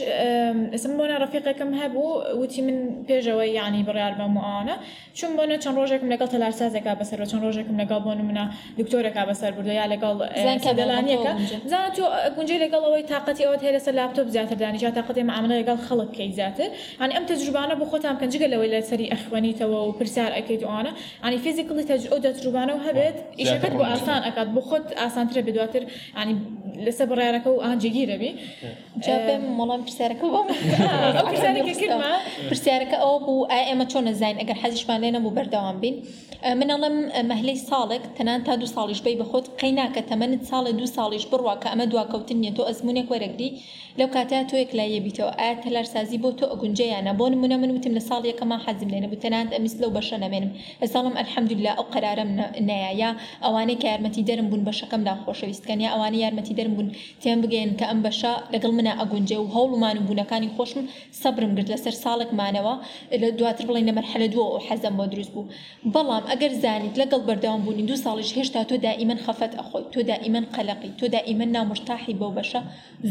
ئەسم 0.74 0.92
بۆنە 1.00 1.16
ڕفیقەکەم 1.22 1.70
هەبوو 1.80 2.10
وتی 2.40 2.60
من 2.66 2.76
پێشەوەی 3.08 3.50
یعنی 3.58 3.80
بڕیار 3.88 4.14
بە 4.20 4.26
موانە 4.36 4.76
چون 5.18 5.30
بۆنە 5.38 5.56
چەند 5.62 5.76
ڕۆژێکم 5.80 6.08
لەگەڵ 6.14 6.28
تەلارسازێکا 6.34 6.92
بەسەر 7.00 7.18
چەند 7.30 7.42
ڕۆژێکم 7.46 7.74
لەگەڵ 7.82 8.00
بۆن 8.06 8.18
منە 8.28 8.44
دکتۆرێکا 8.80 9.22
بەسەر 9.30 9.50
بردو 9.56 9.72
یا 9.80 9.86
لەگەڵ 9.92 10.14
دەلانیەکە 10.80 11.32
زان 11.70 11.88
تۆ 11.96 12.02
گونجی 12.36 12.56
لەگەڵەوەی 12.64 13.04
تااقەتی 13.10 13.44
ئەوت 13.48 13.60
هەیە 13.64 13.72
لەسەر 13.76 13.92
لاپتۆپ 13.98 14.28
زیاتر 14.34 14.56
دانیجا 14.62 14.90
تااقەتی 14.96 15.22
معاملە 15.30 15.56
لەگەڵ 15.62 15.78
خەڵک 15.86 16.10
کەی 16.18 16.28
زیاتر 16.38 16.68
ئەم 17.14 17.24
تەجربانە 17.30 17.74
بۆ 17.80 17.84
خۆتان 17.92 18.16
پنجگە 18.20 18.46
لەوەی 18.52 18.70
لەسەری 18.74 19.06
ئەخوێنیتەوە 19.12 19.78
و 19.88 19.92
پرسیار 19.98 20.32
ئەەکەیت 20.36 20.62
ئەوانە 20.66 20.92
ئانی 21.24 21.38
فیزی 21.44 21.59
کەسی 21.68 21.68
کڵی 21.72 21.84
تەجرۆ 21.90 22.16
دەتروبانە 22.24 22.72
و 22.76 22.84
هەبێت 22.86 23.16
ئیشەکەت 23.40 23.72
بۆ 23.78 23.84
ئاسان 23.92 24.20
ئەکات 24.26 24.48
بۆ 24.54 24.60
خۆت 24.68 24.86
ئاسانترە 25.02 25.42
بێدواتر 25.46 25.82
ینی 26.20 26.34
لەسە 26.84 27.04
بڕارەکە 27.10 27.50
و 27.52 27.62
ئاجیگیرەبی 27.64 28.30
جاپێم 29.04 29.42
مەڵام 29.58 29.80
پرسیارەکە 29.86 30.26
بۆ 30.32 30.40
پرسیارەکە 32.50 32.96
ئەو 33.02 33.16
بوو 33.26 33.48
ئێمە 33.66 33.84
چۆن 33.92 34.04
نزانین 34.08 34.38
ئەگەر 34.42 34.56
حەزیشمان 34.62 34.98
لێنە 35.02 35.20
بوو 35.24 35.36
بەردەوام 35.36 35.76
بین 35.82 35.94
منەڵم 36.60 36.94
مەهلەی 37.30 37.58
ساڵێک 37.70 38.04
تەنان 38.16 38.40
تا 38.46 38.52
دو 38.60 38.66
ساڵیش 38.76 39.00
بی 39.04 39.14
بەخۆت 39.20 39.46
قەیناکە 39.60 40.02
تەمەنت 40.10 40.42
ساڵە 40.50 40.70
دو 40.80 40.86
ساڵیش 40.96 41.24
بڕوا 41.30 41.54
کە 41.62 41.68
ئەمە 41.72 41.86
دواکەوتن 41.92 42.36
نیە 42.42 42.52
تۆ 42.56 42.60
ئەزمونێک 42.68 43.06
وەرەگری 43.12 43.50
لەو 43.98 44.08
کاتیا 44.14 44.40
تۆیەک 44.50 44.70
لای 44.78 44.90
یەبییتەوە 44.96 45.30
ئا 45.40 45.48
تەلارسازی 45.62 46.18
بۆ 46.22 46.30
تۆ 46.38 46.42
ئەگونجەیانە 46.52 47.12
بۆ 47.18 47.24
نمونە 47.34 47.56
من 47.62 47.70
وتم 47.76 47.92
لە 47.98 48.02
ساڵ 48.08 48.22
یەکەمان 48.30 48.60
حەزم 48.66 48.88
لێنە 48.92 49.08
بوو 49.10 49.20
تەنان 49.24 49.46
ئەمیست 49.54 49.78
لەو 49.82 49.90
بەشە 49.96 50.16
نامێنم 50.22 50.50
لە 50.82 50.86
ساڵم 50.94 51.14
ئەرحە 51.18 51.39
حەمدللا 51.40 51.72
ئەو 51.78 51.84
قەرارم 51.94 52.30
نایە 52.68 53.10
ئەوانەی 53.44 53.78
کە 53.82 53.86
یارمەتی 53.92 54.22
دەرم 54.28 54.46
بوون 54.50 54.62
بەشەکەمدا 54.68 55.12
خۆشەویستکەن 55.24 55.78
یا 55.84 55.90
ئەوانە 55.94 56.18
یارمەتی 56.24 56.54
دەرم 56.58 56.74
بوون 56.76 56.88
تێم 57.22 57.40
بگەین 57.44 57.70
کە 57.78 57.86
ئەم 57.90 58.00
بەشە 58.06 58.32
لەگەڵ 58.54 58.72
منە 58.78 58.92
ئەگونجێ 59.00 59.38
و 59.42 59.46
هەوڵمان 59.54 59.96
بوونەکانی 60.08 60.50
خۆشم 60.56 60.84
سەبرم 61.22 61.52
گرت 61.56 61.68
لەسەر 61.72 61.94
ساڵێکمانەوە 62.04 62.74
لە 63.22 63.28
دواتر 63.38 63.64
بڵین 63.68 63.86
نەمەرحلە 63.90 64.28
دووە 64.32 64.44
و 64.54 64.58
حەزم 64.66 64.94
بۆ 64.98 65.04
دروست 65.12 65.32
بوو 65.34 65.50
بەڵام 65.94 66.24
ئەگەر 66.30 66.52
زانیت 66.62 66.94
لەگەڵ 67.02 67.22
بەردەوام 67.28 67.60
بوونی 67.66 67.84
دو 67.90 67.94
ساڵیش 68.04 68.30
هێشتا 68.38 68.60
تۆ 68.70 68.74
دائیمەن 68.86 69.18
خەفەت 69.26 69.52
ئەخۆی 69.60 69.84
تۆ 69.92 69.98
دائیمەن 70.10 70.44
قەلقی 70.54 70.90
تۆ 70.98 71.04
دائیمەن 71.14 71.50
نامشتاحی 71.56 72.14
بەو 72.20 72.30
بەشە 72.38 72.60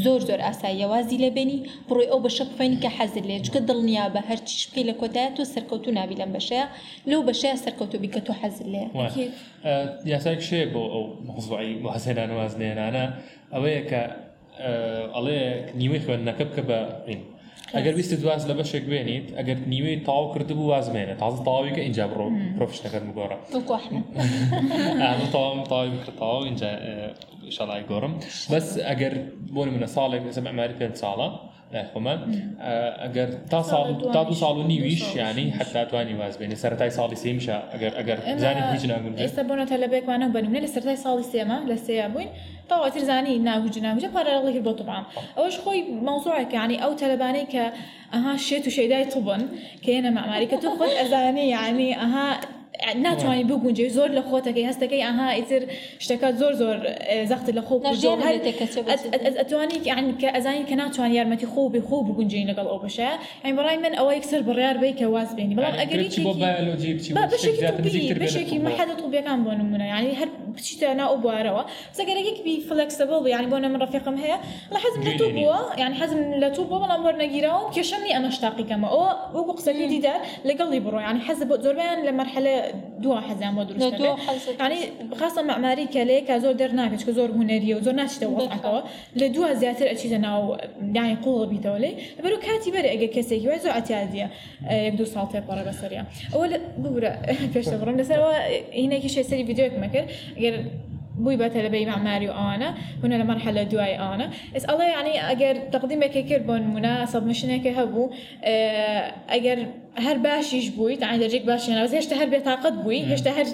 زۆر 0.03 0.19
زۆر 0.27 0.39
ئاساییەوازی 0.47 1.17
لەبێنی 1.25 1.57
بڕۆی 1.87 2.09
ئەو 2.11 2.19
بەشە 2.25 2.43
بخوێنی 2.49 2.77
کە 2.83 2.89
حەزر 2.97 3.23
لێ 3.29 3.37
چکە 3.45 3.59
دڵنیا 3.67 4.05
بە 4.13 4.21
هەرچی 4.29 4.55
شکی 4.63 4.83
لە 4.89 4.93
کۆتایە 4.99 5.29
تۆ 5.35 5.41
سەرکەوتو 5.53 5.89
نابی 5.97 6.15
لەم 6.21 6.31
بەشەیە 6.35 6.65
لەو 7.11 7.21
بەشەیە 7.27 7.55
سەرکەوتو 7.63 7.97
بیکە 8.03 8.18
کە 8.19 8.23
تۆ 8.27 8.33
حەزر 8.41 8.67
لێ 8.73 8.83
یاساک 10.13 10.39
شێ 10.49 10.61
بۆ 10.73 10.81
ئەو 10.93 11.03
مۆزوعی 11.27 11.71
وازێنان 11.85 12.31
وازنێنانە 12.39 13.05
ئەوەیە 13.53 13.81
کە 13.89 14.01
ئەڵێ 15.15 15.39
نیوەی 15.79 16.01
خوێندنەکە 16.05 16.43
بکە 16.49 16.61
بە 16.69 16.79
ئەگەر 17.77 17.93
ویست 17.97 18.13
دواز 18.23 18.41
لە 18.49 18.53
بەشێک 18.59 18.85
بێنیت 18.91 19.27
ئەگەر 19.39 19.57
نیوەی 19.73 19.97
تاو 20.07 20.23
کرد 20.33 20.49
بوو 20.57 20.71
وازمێنە 20.73 21.13
تازە 21.21 21.39
تاوی 21.47 21.71
کە 21.75 21.81
اینجا 21.87 22.05
بڕۆ 22.11 22.27
پرۆفشتەکەت 22.57 23.03
مگۆڕە 23.09 23.37
تاوام 25.35 25.59
تاوی 25.71 25.89
بکرتەوە 25.93 26.41
اینجا 26.49 26.71
شڵای 27.55 27.81
گۆڕم 27.89 28.13
بەس 28.51 28.67
ئەگەر 28.89 29.13
بۆ 29.55 29.61
منە 29.75 29.87
ساڵێک 29.95 30.21
لەسە 30.27 30.41
ئەماری 30.49 30.75
پێ 30.79 30.85
ساڵە 31.03 31.27
خۆمان 31.93 32.17
ئەگەر 33.05 33.27
تا 33.51 33.59
ساڵ 33.69 33.85
تا 34.13 34.23
دو 34.29 34.33
ساڵ 34.41 34.55
و 34.61 34.63
نیویش 34.71 35.03
ینی 35.15 35.45
حتاتوانی 35.59 36.13
واز 36.19 36.33
بێنێ 36.41 36.57
سەرای 36.63 36.91
ساڵی 36.97 37.17
سێمیشە 37.23 37.55
ئەگەر 37.73 37.91
ئەگەر 37.99 38.17
زانانی 38.43 38.71
هیچ 38.73 38.85
ناگون 38.91 39.11
ئێستا 39.25 39.43
بۆنەتە 39.49 39.75
لە 39.83 39.87
بێکوانە 39.93 40.25
بنوێ 40.35 40.59
لە 40.65 40.69
سەرای 40.75 40.97
ساڵی 41.05 41.25
سێمە 41.33 41.57
لە 41.69 41.75
سێ 41.85 42.07
بووین 42.13 42.29
تاواتر 42.69 43.01
زانی 43.09 43.35
ناوجی 43.49 43.81
ناوجە 43.87 44.09
پارەڵی 44.15 44.61
بۆ 44.67 44.71
توبان 44.79 45.03
ئەوش 45.37 45.55
خۆی 45.63 45.79
مەوزوعەکە 46.07 46.57
ینی 46.63 46.77
ئەو 46.83 46.91
تەلبانەی 47.01 47.45
کە 47.53 47.63
ئەها 48.13 48.33
شێت 48.47 48.65
و 48.67 48.71
شەدای 48.77 49.05
توبن 49.13 49.41
کە 49.83 49.89
هێنە 49.95 50.11
ماماری 50.17 50.47
کە 50.51 50.57
تو 50.63 50.67
خۆت 50.77 50.93
ئەزانانی 50.99 51.45
ینی 51.57 51.91
ئەها 52.01 52.27
ناتوانانی 52.95 53.43
بگونجێ 53.53 53.87
زۆر 53.97 54.09
لە 54.17 54.21
خۆتەکەی 54.29 54.65
هەستەکەی 54.69 55.01
ئەها 55.07 55.27
ئیتر 55.37 55.61
زور 56.01 56.33
زۆر 56.41 56.55
زۆر 56.61 56.77
زەخت 57.31 57.47
لە 57.57 57.61
خۆ 57.67 57.75
يعني 57.95 58.51
كازاين 58.61 60.13
ئەزانی 60.35 60.63
کە 60.69 60.75
ناتوان 60.81 61.11
یارمەتی 61.17 61.47
خۆ 61.53 61.61
بێ 61.73 61.81
خۆ 61.87 61.97
بگونجین 62.09 62.49
نقل 62.51 62.67
ئەو 62.71 62.79
بەشە 62.85 63.09
ئەین 63.43 63.53
بەڵای 63.59 63.77
من 63.85 63.93
ئەوە 63.99 64.11
یەکسەر 64.17 64.41
بڕیار 64.49 64.77
بی 64.81 64.91
کە 64.99 65.05
واز 65.13 65.29
بێنی 65.37 65.55
بەڵام 65.57 65.75
ئەگەری 65.81 66.07
بەشێکی 68.23 68.57
مححدت 68.67 68.99
وبیەکان 69.03 69.39
بۆ 69.45 69.51
نمونە 69.59 69.85
ینی 69.93 70.13
هەر 70.21 70.29
بچیتە 70.57 70.89
ناو 70.99 71.13
بوارەوە 71.25 71.63
سەگەرەێکی 71.97 72.53
فلەکسبڵ 72.69 73.21
یانی 73.33 73.47
بۆ 73.51 73.57
نە 73.63 73.67
من 73.73 73.79
ڕفیقم 73.85 74.15
هەیە 74.23 74.37
لە 74.73 74.79
حەزم 74.83 75.01
لە 75.07 75.11
تو 75.19 75.27
بووە 75.37 75.59
یان 75.81 75.93
حەزم 75.99 76.21
لە 76.43 76.47
تو 76.55 76.61
بۆ 76.69 76.75
بەڵام 76.83 77.01
وەرنەگیرەوە 77.05 77.61
کێشەمنی 77.75 78.11
ئەمەشتاقیکەمە 78.15 78.87
ئەوە 78.93 79.09
وەکو 79.35 79.53
قسەلی 79.59 79.87
دیدار 79.93 80.19
لەگەڵی 80.49 80.79
بڕۆ 80.85 80.99
یان 81.07 81.17
حەز 81.25 81.39
بۆ 81.49 81.55
زۆربیان 81.63 81.99
لە 82.07 82.11
دو 83.03 83.09
حەزیان 83.27 83.53
بۆ 83.57 83.63
دروستنی 83.67 84.07
خاستە 85.19 85.41
معماری 85.49 85.85
کەلەیەکە 85.95 86.35
زۆر 86.43 86.55
دەرناکەچ 86.61 87.01
کە 87.07 87.11
زۆر 87.19 87.29
هوەریە 87.37 87.75
و 87.77 87.81
زۆر 87.85 87.95
ناچیتەوە 88.01 88.35
وەڵاکەوە 88.39 88.81
لە 89.19 89.27
دووە 89.35 89.49
زیاتر 89.61 89.85
ئەچیتە 89.91 90.19
ناو 90.27 90.41
دای 90.97 91.13
قوڵ 91.23 91.39
بیتەوە 91.53 91.79
لێ 91.83 91.91
بەر 92.23 92.33
و 92.35 92.39
کاتی 92.47 92.69
بەرە 92.75 92.89
ئەگە 92.93 93.07
کەسێکی 93.15 93.47
وای 93.49 93.59
زۆر 93.65 93.73
ئەتیازیە 93.77 94.27
یەک 94.87 94.95
دو 94.99 95.05
ساڵ 95.13 95.27
پێپڕە 95.33 95.63
بەسەریە 95.67 96.03
ئەوە 96.33 96.45
بورە 96.83 97.11
پێشتە 97.53 97.75
بڕم 97.81 97.95
لەسەرەوە 98.01 98.33
عینێکی 98.79 99.09
شێسەری 99.15 99.43
یددیوک 99.51 99.73
مەکرد 99.83 100.07
گەر 100.43 100.55
بووی 101.23 101.37
بە 101.41 101.47
تەلبەی 101.55 101.85
معماری 101.91 102.27
و 102.29 102.33
ئەوانە 102.39 102.69
هونە 103.01 103.15
لە 103.21 103.25
مەرحلە 103.29 103.63
دوای 103.71 103.93
ئەوانە 104.01 104.27
ئس 104.57 104.63
ئەڵێ 104.69 104.85
ینی 104.97 105.15
ئەگەر 105.29 105.55
تەقدیمێکی 105.73 106.23
کرد 106.29 106.43
بۆ 106.49 106.53
نمونە 106.65 106.93
سەبمشنێکی 107.13 107.71
هەبوو 107.79 108.05
ئەگەر 109.33 109.57
هر 109.95 110.17
باش 110.17 110.69
بووی 110.69 110.97
دەجێک 110.97 111.43
بوي 111.45 111.59
هێشتا 111.91 112.15
هەر 112.19 112.27
يعني 112.31 112.83
بووی 112.83 113.01
هێشتا 113.13 113.31
هەر 113.37 113.45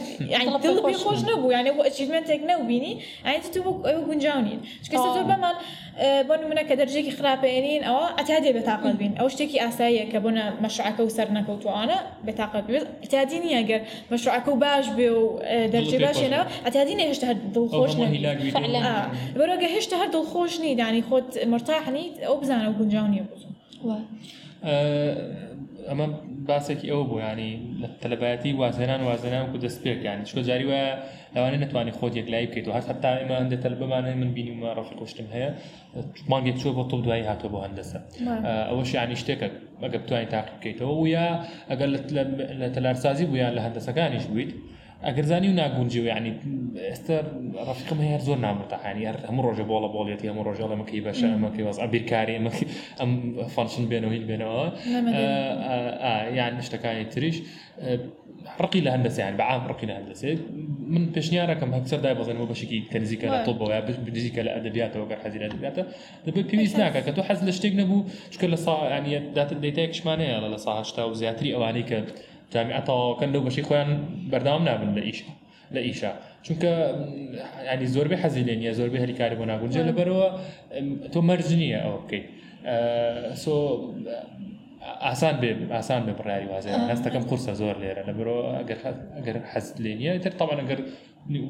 دڵی 0.63 0.96
خۆش 1.04 1.20
نەبوو 1.30 1.50
یانە 1.56 1.72
ئەچیمنتێک 1.88 2.42
نەبینی 2.50 2.94
ئاین 3.25 3.42
تو 3.54 3.60
ئەو 3.88 4.00
گونجاونین 4.08 4.60
شکە 4.86 4.98
آه. 4.98 5.15
تۆ 5.18 5.22
بەمان 5.32 5.56
اه، 5.56 6.24
بۆ 6.27 6.34
منە 6.51 6.63
کە 6.70 6.75
دەرجێکی 6.82 7.13
خراپێنین 7.18 7.82
ئەوە 7.88 8.06
ئەتادێ 8.20 8.51
بێتاقت 8.58 8.96
بین 9.01 9.12
ئەو 9.20 9.27
شتێکی 9.34 9.58
ئاساییە 9.63 10.06
کە 10.12 10.18
بۆنە 10.24 10.44
مەشعەکە 10.65 11.01
و 11.08 11.10
سەر 11.18 11.27
نەکەوتوانە 11.38 11.98
بێتاقت 12.27 12.65
بێت 12.70 12.86
ئەتادی 13.04 13.39
نیە 13.46 13.62
گەر 13.70 13.82
مەشعەکە 14.13 14.13
مشروعك 14.13 14.48
باش 14.63 14.86
بێ 14.98 15.10
و 15.22 15.25
اه، 15.38 15.68
دەرجێ 15.74 15.98
باشێنەوە 16.06 16.46
خوش 17.75 17.94
نبو 18.00 18.15
فعلا 18.56 18.80
هەر 18.88 19.00
هشت 19.00 19.36
بەرۆگە 19.39 19.68
هێشتا 19.75 19.96
خوش 20.01 20.12
دڵخۆش 20.15 20.54
يعني 20.60 20.75
دانی 20.82 21.01
مرتاح 21.01 21.46
مرتاحنیت 21.54 22.13
او 22.30 22.34
بزانە 22.42 22.68
و 22.70 22.74
گونجاونیە 22.80 23.24
بوزو 23.30 23.48
ئەمە 25.89 26.06
باسێکی 26.50 26.88
ئەوە 26.92 27.04
بۆ 27.10 27.15
ینی 27.25 27.51
تەلبایەتی 28.04 28.51
وازێنان 28.62 29.01
وازێنان 29.10 29.46
و 29.54 29.58
دەست 29.65 29.80
پێکیانی 29.86 30.24
چۆ 30.30 30.38
جاری 30.50 30.65
وایە 30.70 30.92
لەوانێ 31.36 31.58
نتوانانی 31.63 31.94
خۆت 32.00 32.13
یەک 32.22 32.27
لای 32.34 32.46
بکەیت 32.50 32.65
و 32.68 32.74
هەر 32.77 32.84
هەتا 32.89 33.12
ئێمە 33.22 33.36
هەندێک 33.42 33.60
تەلبمانە 33.65 34.10
من 34.22 34.30
بینیمە 34.36 34.70
ڕفی 34.77 34.96
قشتم 35.01 35.27
هەیە 35.36 35.50
مانگێک 36.32 36.58
چۆ 36.62 36.70
بۆ 36.77 36.84
تڵ 36.89 37.00
دوایی 37.06 37.25
هاتۆ 37.32 37.48
بۆ 37.54 37.58
هەندەسە 37.65 37.98
ئەوەش 38.70 38.92
ینی 39.00 39.18
شتێکە 39.22 39.48
ئەگە 39.84 39.98
بتوانین 40.04 40.30
تاقی 40.34 40.54
بکەیتەوە 40.58 40.94
و 41.01 41.06
یا 41.15 41.27
ئەگەر 41.72 41.89
لە 42.62 42.68
تەلارسازی 42.75 43.25
بوویان 43.30 43.54
لە 43.58 43.62
هەندەسەکانیش 43.65 44.25
بوویت 44.30 44.51
ئەگەرزانی 45.04 45.48
و 45.50 45.54
ناگونجی 45.54 46.00
و 46.00 46.06
ینی 46.16 46.32
ئێستا 46.90 47.18
ڕفقم 47.70 48.00
هەیە 48.06 48.20
زۆر 48.28 48.38
نامرتەحانی 48.46 49.04
هەر 49.10 49.18
هەموو 49.30 49.44
ڕۆژە 49.48 49.66
بۆڵە 49.70 49.90
بۆڵێتی 49.96 50.25
هەموو 50.32 50.46
ڕۆژە 50.48 50.66
لەمەکەی 50.72 51.02
بەشە 51.08 51.28
ئەمەکەی 51.34 51.64
وەز 51.68 51.78
ئەبیرکاری 51.84 52.36
ام 53.04 53.12
فانشن 53.56 53.86
بێنەوە 53.92 54.14
هیچ 54.18 54.24
بێنەوە 54.32 54.56
اه، 54.62 54.70
اه، 54.72 54.75
اه، 56.12 56.25
یان 56.40 56.54
شتەکانی 56.68 57.06
تریش 57.14 57.38
ڕقی 58.64 58.82
لە 58.86 58.90
هەندەسییان 58.96 59.36
بەعام 59.42 59.64
ڕقی 59.72 59.86
لە 59.90 59.94
هەندەسێت 60.00 60.40
من 60.94 61.04
پێشنیارەکەم 61.16 61.70
هەکسەردای 61.78 62.16
بەزنەوە 62.20 62.48
بەشێکی 62.52 62.80
تەنزیکە 62.94 63.28
لە 63.34 63.40
تۆ 63.46 63.52
بۆە 63.62 63.78
بنزیکە 64.06 64.42
لە 64.48 64.52
ئەدەبیاتەوە 64.56 65.06
گەر 65.12 65.20
حەزیرە 65.25 65.48
دەبێتە 65.56 65.84
دەبێت 66.25 66.46
پێویست 66.52 66.75
ناکە 66.82 67.02
کە 67.06 67.12
تۆ 67.16 67.22
حەز 67.28 67.40
لە 67.48 67.52
شتێک 67.58 67.74
نەبوو 67.80 68.00
شکە 68.34 68.48
لە 68.54 68.58
ساانیت 68.66 69.25
داتت 69.38 69.58
دەیتایەکشمانەیە 69.66 70.38
لە 70.54 70.60
ساهشتا 70.66 71.04
و 71.10 71.14
زیاتری 71.22 71.50
ئەوانەی 71.56 71.86
کە 71.92 71.98
جامعه 72.54 73.14
كندو 73.20 73.42
بشي 73.42 73.64
خوان 73.64 74.00
بردام 74.32 74.64
نابن 74.66 75.02
لە 75.02 75.04
ئیشە 75.06 75.25
لە 75.72 75.80
ئیشە 75.80 76.12
چونکە 76.48 76.72
ینی 76.74 77.38
يعني 77.66 77.86
زۆربەی 77.88 78.18
حەزیلێن 78.24 78.60
نیە 78.64 78.74
زۆربەی 78.80 79.02
هەریکاری 79.04 79.36
بۆ 79.40 79.46
ناگونجە 79.52 79.82
لەبەرەوە 79.90 80.28
تۆ 81.14 81.20
مەرج 81.28 81.48
نییە 81.62 81.80
ئەوە 81.84 81.98
بکەیت 82.04 82.25
آه، 82.66 83.34
سۆ 83.44 83.54
ئاسان 85.06 85.36
بێ 85.42 85.52
ئاسان 85.75 86.02
بێ 86.06 86.14
بڕیاری 86.20 86.48
وازێ 86.52 86.70
هەستەکەم 86.94 87.14
يعني 87.22 87.25
آه. 87.25 87.30
قورسە 87.30 87.54
زۆر 87.62 87.75
لێرە 87.82 88.04
لەبەرەوە 88.10 88.42
ئەگەر 88.60 88.78
ئەگەر 89.18 89.36
حەزت 89.52 89.75
لێنیە 89.84 90.22
تر 90.24 90.32
تاوانەگەر 90.40 90.80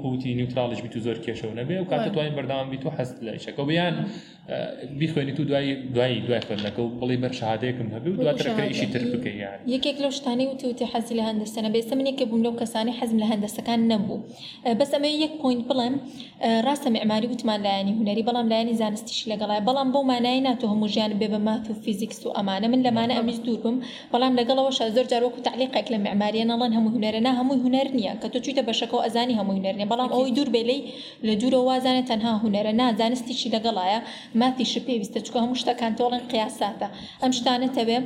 قوتی 0.04 0.36
نیوتراڵش 0.48 0.82
بیت 0.82 0.96
و 0.98 1.00
زۆر 1.00 1.18
کێشەوە 1.26 1.54
نەبێ 1.58 1.92
و 1.92 2.10
تو 2.14 2.20
این 2.20 2.36
بەرداوام 2.36 2.70
بی 2.72 2.78
تو 2.78 2.90
حەست 2.90 3.20
لە 3.24 3.46
که 3.46 3.64
بیان 3.64 3.94
بی 4.00 5.10
اه، 5.10 5.12
بیخوێنی 5.12 5.38
تو 5.38 5.44
دوای 5.44 5.76
دوای 5.76 6.20
دوای 6.20 6.40
نکو 6.40 6.56
خوێنەکە 6.58 6.80
و 6.80 7.00
بڵی 7.00 7.18
بەرشادەیەکم 7.24 7.88
هەبی 7.96 8.08
و 8.10 8.16
دواترەکەیشی 8.24 8.86
تر 8.94 9.04
بکەی 9.18 9.36
یان 9.36 9.60
یەکێک 9.68 9.98
لەو 10.02 10.10
شتانی 10.18 10.48
تو 10.58 10.86
حەزی 10.86 11.14
لە 11.20 11.24
هەندەستانە 11.30 11.70
بێ 11.76 11.82
سە 11.90 11.94
منێک 11.96 12.24
بووم 12.30 12.42
لەو 12.44 12.56
کەسانی 12.62 12.92
حەزم 13.00 13.18
لە 13.24 13.28
هەندەستەکان 13.32 13.80
نبو 13.92 14.20
اه، 14.66 14.74
بس 14.74 14.94
اما 14.94 15.08
یک 15.08 15.32
پوینت 15.42 15.68
بلم 15.68 15.94
اه، 16.42 16.62
ڕاستە 16.76 16.88
معماری 16.90 17.28
و 17.28 17.32
وتمان 17.32 17.62
لایانی 17.62 17.92
هنری 17.92 18.24
بلم 18.24 18.48
لایانی 18.50 18.74
زانستیش 18.74 19.30
لەگەڵای 19.30 19.62
بەڵام 19.68 19.90
بۆ 19.96 20.00
مانای 20.12 20.42
ناتۆ 20.48 20.64
هەموو 20.74 20.88
ژیان 20.88 21.20
بێ 21.20 21.28
بە 21.34 21.40
مات 21.48 21.70
و 21.70 21.74
فیزیکس 21.74 22.26
و 22.26 22.30
امانه 22.30 22.68
من 22.68 22.82
لمانه 22.82 23.14
لەمانە 23.18 23.18
ئەمیش 23.18 23.38
دوور 23.46 23.62
بم 23.64 23.76
بەڵام 24.14 24.34
لەگەڵەوە 24.40 24.72
زۆر 24.96 25.06
جارۆک 25.12 25.36
و 25.38 25.42
تعلیقێک 25.48 25.88
لە 25.94 25.98
معماریە 26.06 26.46
نەڵەن 26.52 26.72
هەموو 26.78 26.92
هوەرە 26.96 27.20
هەموو 27.40 27.62
هوەر 27.64 27.88
نییە 27.98 28.14
کە 28.22 28.28
تۆ 28.34 28.40
چیتە 28.46 28.62
بەشەکە 28.68 28.94
و 28.94 29.02
ئەزانی 29.08 29.34
هەموو 29.40 29.65
هوەرنێ 29.66 29.86
بەڵام 29.92 30.10
ئەوی 30.16 30.32
دوور 30.38 30.50
بێلەی 30.56 30.82
لە 31.28 31.34
دوورە 31.42 31.60
وازانێت 31.70 32.06
تەنها 32.12 32.34
هوەرە 32.44 32.72
نازانستیشی 32.82 33.50
لەگەڵایە 33.56 34.00
ماتیشی 34.42 34.82
پێویستە 34.88 35.20
چکە 35.26 35.38
هەموو 35.44 35.60
شتەکان 35.62 35.92
تۆڵن 36.00 36.22
قیاساتە 36.32 36.88
ئەم 37.22 37.32
شتانەتەوێ 37.38 37.98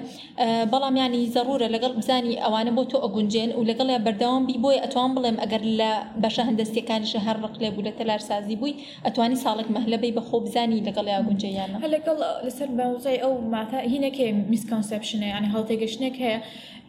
بەڵام 0.71 0.95
ینی 1.03 1.23
زەرورە 1.35 1.67
لەگەڵ 1.75 1.91
بزانی 1.99 2.33
ئەوانە 2.43 2.71
بۆ 2.77 2.83
تۆ 2.91 2.95
ئەگونجێن 3.03 3.49
و 3.57 3.61
لەگەڵێ 3.69 3.95
بەردەوام 4.05 4.43
بی 4.49 4.55
بۆی 4.63 4.79
ئەتوان 4.83 5.09
بڵێم 5.15 5.37
ئەگەر 5.43 5.63
لە 5.79 5.91
بەشە 6.23 6.43
هەندستەکانیشە 6.49 7.19
هەر 7.27 7.37
ڕق 7.43 7.55
لێ 7.63 7.69
بوو 7.73 7.85
لە 7.87 7.93
تەلارسازی 7.99 8.55
بووی 8.59 8.73
ئەتوانی 9.05 9.37
ساڵک 9.43 9.67
مەهلەبەی 9.75 10.11
بەخۆ 10.17 10.37
بزانی 10.45 10.85
لەگەڵ 10.87 11.05
یاگونجیانە 11.15 11.77
لەگەڵ 11.95 12.17
لەسەر 12.45 12.69
بەوزای 12.79 13.17
ئەو 13.23 13.33
ماتە 13.53 13.77
هینەکەی 13.93 14.31
میسکۆنسپشنە 14.51 15.27
یانی 15.33 15.49
هەڵتێگەشتێک 15.53 16.15
هەیە 16.23 16.39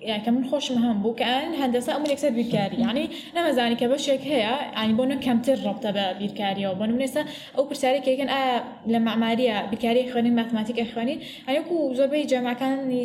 یعنی 0.06 0.22
کە 0.24 0.28
من 0.34 0.44
خۆشم 0.50 0.74
هەم 0.84 0.96
بوو 1.02 1.16
کە 1.20 1.26
ئەن 1.36 1.50
هەندەسا 1.60 1.90
ئەمون 1.96 2.10
یەکسەر 2.14 2.30
بیرکاری 2.38 2.76
یعنی 2.86 3.04
نەمەزانی 3.36 3.76
کە 3.80 3.86
بەشێک 3.94 4.22
هەیە 4.32 4.54
ینی 4.84 4.94
بۆ 4.98 5.04
نە 5.10 5.16
او 5.26 5.56
ڕبتە 5.66 5.90
بە 5.96 6.04
بیرکاریەوە 6.20 6.74
بۆ 6.80 6.84
نمونێسا 6.90 7.22
ئەو 7.54 7.64
پرسیارێکێکن 7.68 8.28
ئایا 8.34 8.56
آه، 8.56 8.62
لە 8.92 8.98
معماریە 9.06 9.56
بیرکاری 9.70 10.02
خوێنین 10.12 10.34
ماتماتیکە 10.40 10.84
خوێنین 10.92 11.18
يعني 11.18 11.48
هەنێک 11.48 11.68
و 11.72 11.78
زۆربەی 11.98 12.26
جاماکانی 12.32 13.00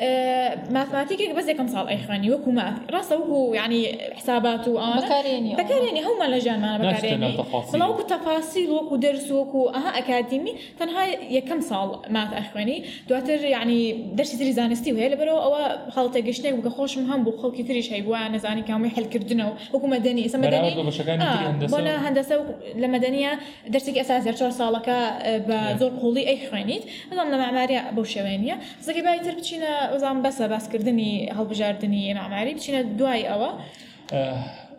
آه، 0.00 0.58
ماثماتيك 0.70 1.34
بس 1.34 1.50
كم 1.50 1.66
صال 1.68 1.88
أي 1.88 1.98
خاني 1.98 2.30
وكو 2.30 2.50
ماث 2.50 2.74
راسه 2.90 3.16
وكو 3.16 3.54
يعني 3.54 3.98
حسابات 4.14 4.68
وأنا 4.68 5.00
بكاريني 5.00 5.54
بكاريني 5.54 6.00
هم 6.02 6.22
لجان 6.30 6.64
أنا 6.64 6.90
بكاريني 6.92 7.36
والله 7.72 7.90
وكو 7.90 8.02
تفاصيل 8.02 8.70
وكو 8.70 8.96
درس 8.96 9.30
وكو 9.32 9.68
أها 9.68 9.98
أكاديمي 9.98 10.54
تنها 10.80 11.06
يا 11.06 11.40
كم 11.40 11.60
صال 11.60 11.98
ماث 12.10 12.32
أخواني 12.32 12.84
دواتر 13.08 13.44
يعني 13.44 13.92
درس 14.14 14.38
تري 14.38 14.52
زانستي 14.52 14.92
وهي 14.92 15.08
لبرو 15.08 15.38
أو 15.38 15.68
خلطة 15.90 16.28
قشنك 16.28 16.54
بقى 16.54 16.70
خوش 16.70 16.98
مهم 16.98 17.24
بو 17.24 17.50
كثير 17.52 17.80
شيء 17.80 17.94
هاي 17.94 18.00
بوا 18.02 18.28
نزاني 18.28 18.64
يحل 18.68 19.04
كردنا 19.04 19.54
وكو 19.72 19.86
مدني 19.86 20.26
اسم 20.26 20.40
مدني 20.40 21.22
آه 21.22 21.50
بنا 21.66 22.08
هندسة 22.08 22.44
لمدنية 22.76 23.38
درسك 23.68 23.98
أساسي 23.98 24.32
چهار 24.32 24.50
سالك 24.50 24.88
آه، 24.88 25.38
بزور 25.74 25.90
نعم. 25.90 26.00
قولي 26.00 26.28
أي 26.28 26.38
خوانيت 26.50 26.82
أنا 27.12 27.36
معمارية 27.36 27.90
بوشوانية 27.90 28.58
زكي 28.80 29.00
بايتر 29.02 29.30
بتشينا 29.34 29.87
ئەوزان 29.90 30.16
بەسە 30.24 30.44
باسکردنی 30.54 31.10
هەڵبژاردننی 31.38 32.02
ئێمەماری 32.10 32.52
بچینە 32.58 32.80
دوای 32.98 33.22
ئەوە. 33.30 33.50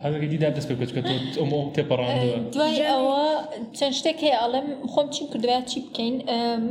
هەگەی 0.05 0.29
دیدا 0.33 0.49
دەست 0.57 0.69
بکەوت 0.81 0.91
ئەم 1.39 1.51
تێپەڕاندوە 1.75 2.35
دوای 2.55 2.77
ئەوە 2.91 3.23
چەند 3.77 3.93
شتێک 3.99 4.17
هەیە 4.25 4.37
ئەڵم 4.41 4.67
خۆم 4.91 5.07
چی 5.13 5.21
کردوایە 5.33 5.61
چی 5.71 5.77
بکەین 5.85 6.15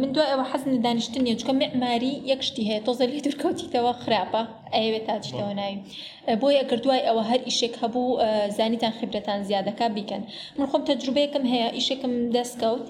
من 0.01 0.11
دوای 0.15 0.29
ئەوە 0.33 0.45
حەزم 0.53 0.71
دانیشتنیە 0.87 1.35
چکە 1.41 1.53
معماری 1.63 2.13
یەک 2.33 2.41
شتی 2.49 2.65
هەیە 2.69 2.81
تۆزە 2.87 3.05
لێ 3.13 3.19
درکەوتیتەوە 3.27 3.93
خراپە 4.03 4.43
ئەوێت 4.77 5.05
تاچیتەوە 5.09 5.53
ناوی 5.61 5.77
بۆ 6.41 6.49
یەکردوای 6.61 7.03
ئەوە 7.09 7.23
هەر 7.31 7.41
ئیشێک 7.49 7.75
هەبوو 7.83 8.09
زانیتان 8.59 8.93
خبرەتان 8.99 9.41
زیادەکە 9.49 9.87
بیکەن 9.97 10.23
من 10.59 10.67
خۆم 10.71 10.83
تەجروبەیەکم 10.89 11.45
هەیە 11.53 11.69
ئیشێکم 11.79 12.13
دەستکەوت. 12.37 12.87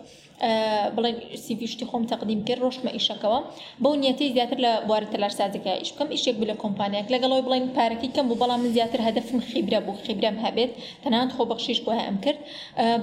بڵێ 0.97 1.11
سیڤشتی 1.45 1.85
خۆم 1.91 2.03
تەقدیم 2.11 2.41
کرد 2.49 2.61
ڕۆشمە 2.65 2.91
ئیشەکەەوە 2.97 3.41
بەو 3.83 3.95
نیەتی 4.03 4.27
زیاتر 4.37 4.59
لە 4.65 4.71
وارە 4.91 5.07
تەلارسازەکە 5.13 5.73
ئیش 5.83 5.91
بکەم 5.95 6.09
ئیشێک 6.15 6.37
بە 6.41 6.47
لە 6.51 6.55
کۆمپانیاک 6.63 7.07
لەگەڵەوەی 7.15 7.43
بڵێن 7.47 7.67
پارەکەی 7.77 8.11
کەم 8.17 8.27
بوو 8.31 8.41
بەڵام 8.43 8.61
من 8.63 8.71
زیاتر 8.77 9.01
هەدەفم 9.09 9.39
خیبرە 9.51 9.79
بوو 9.87 9.97
خیبرەم 10.07 10.37
هەبێت 10.45 10.73
تەنانەت 11.05 11.31
خۆ 11.37 11.43
بەخشیش 11.51 11.79
بۆ 11.87 11.93
ئەم 12.07 12.17
کرد 12.25 12.41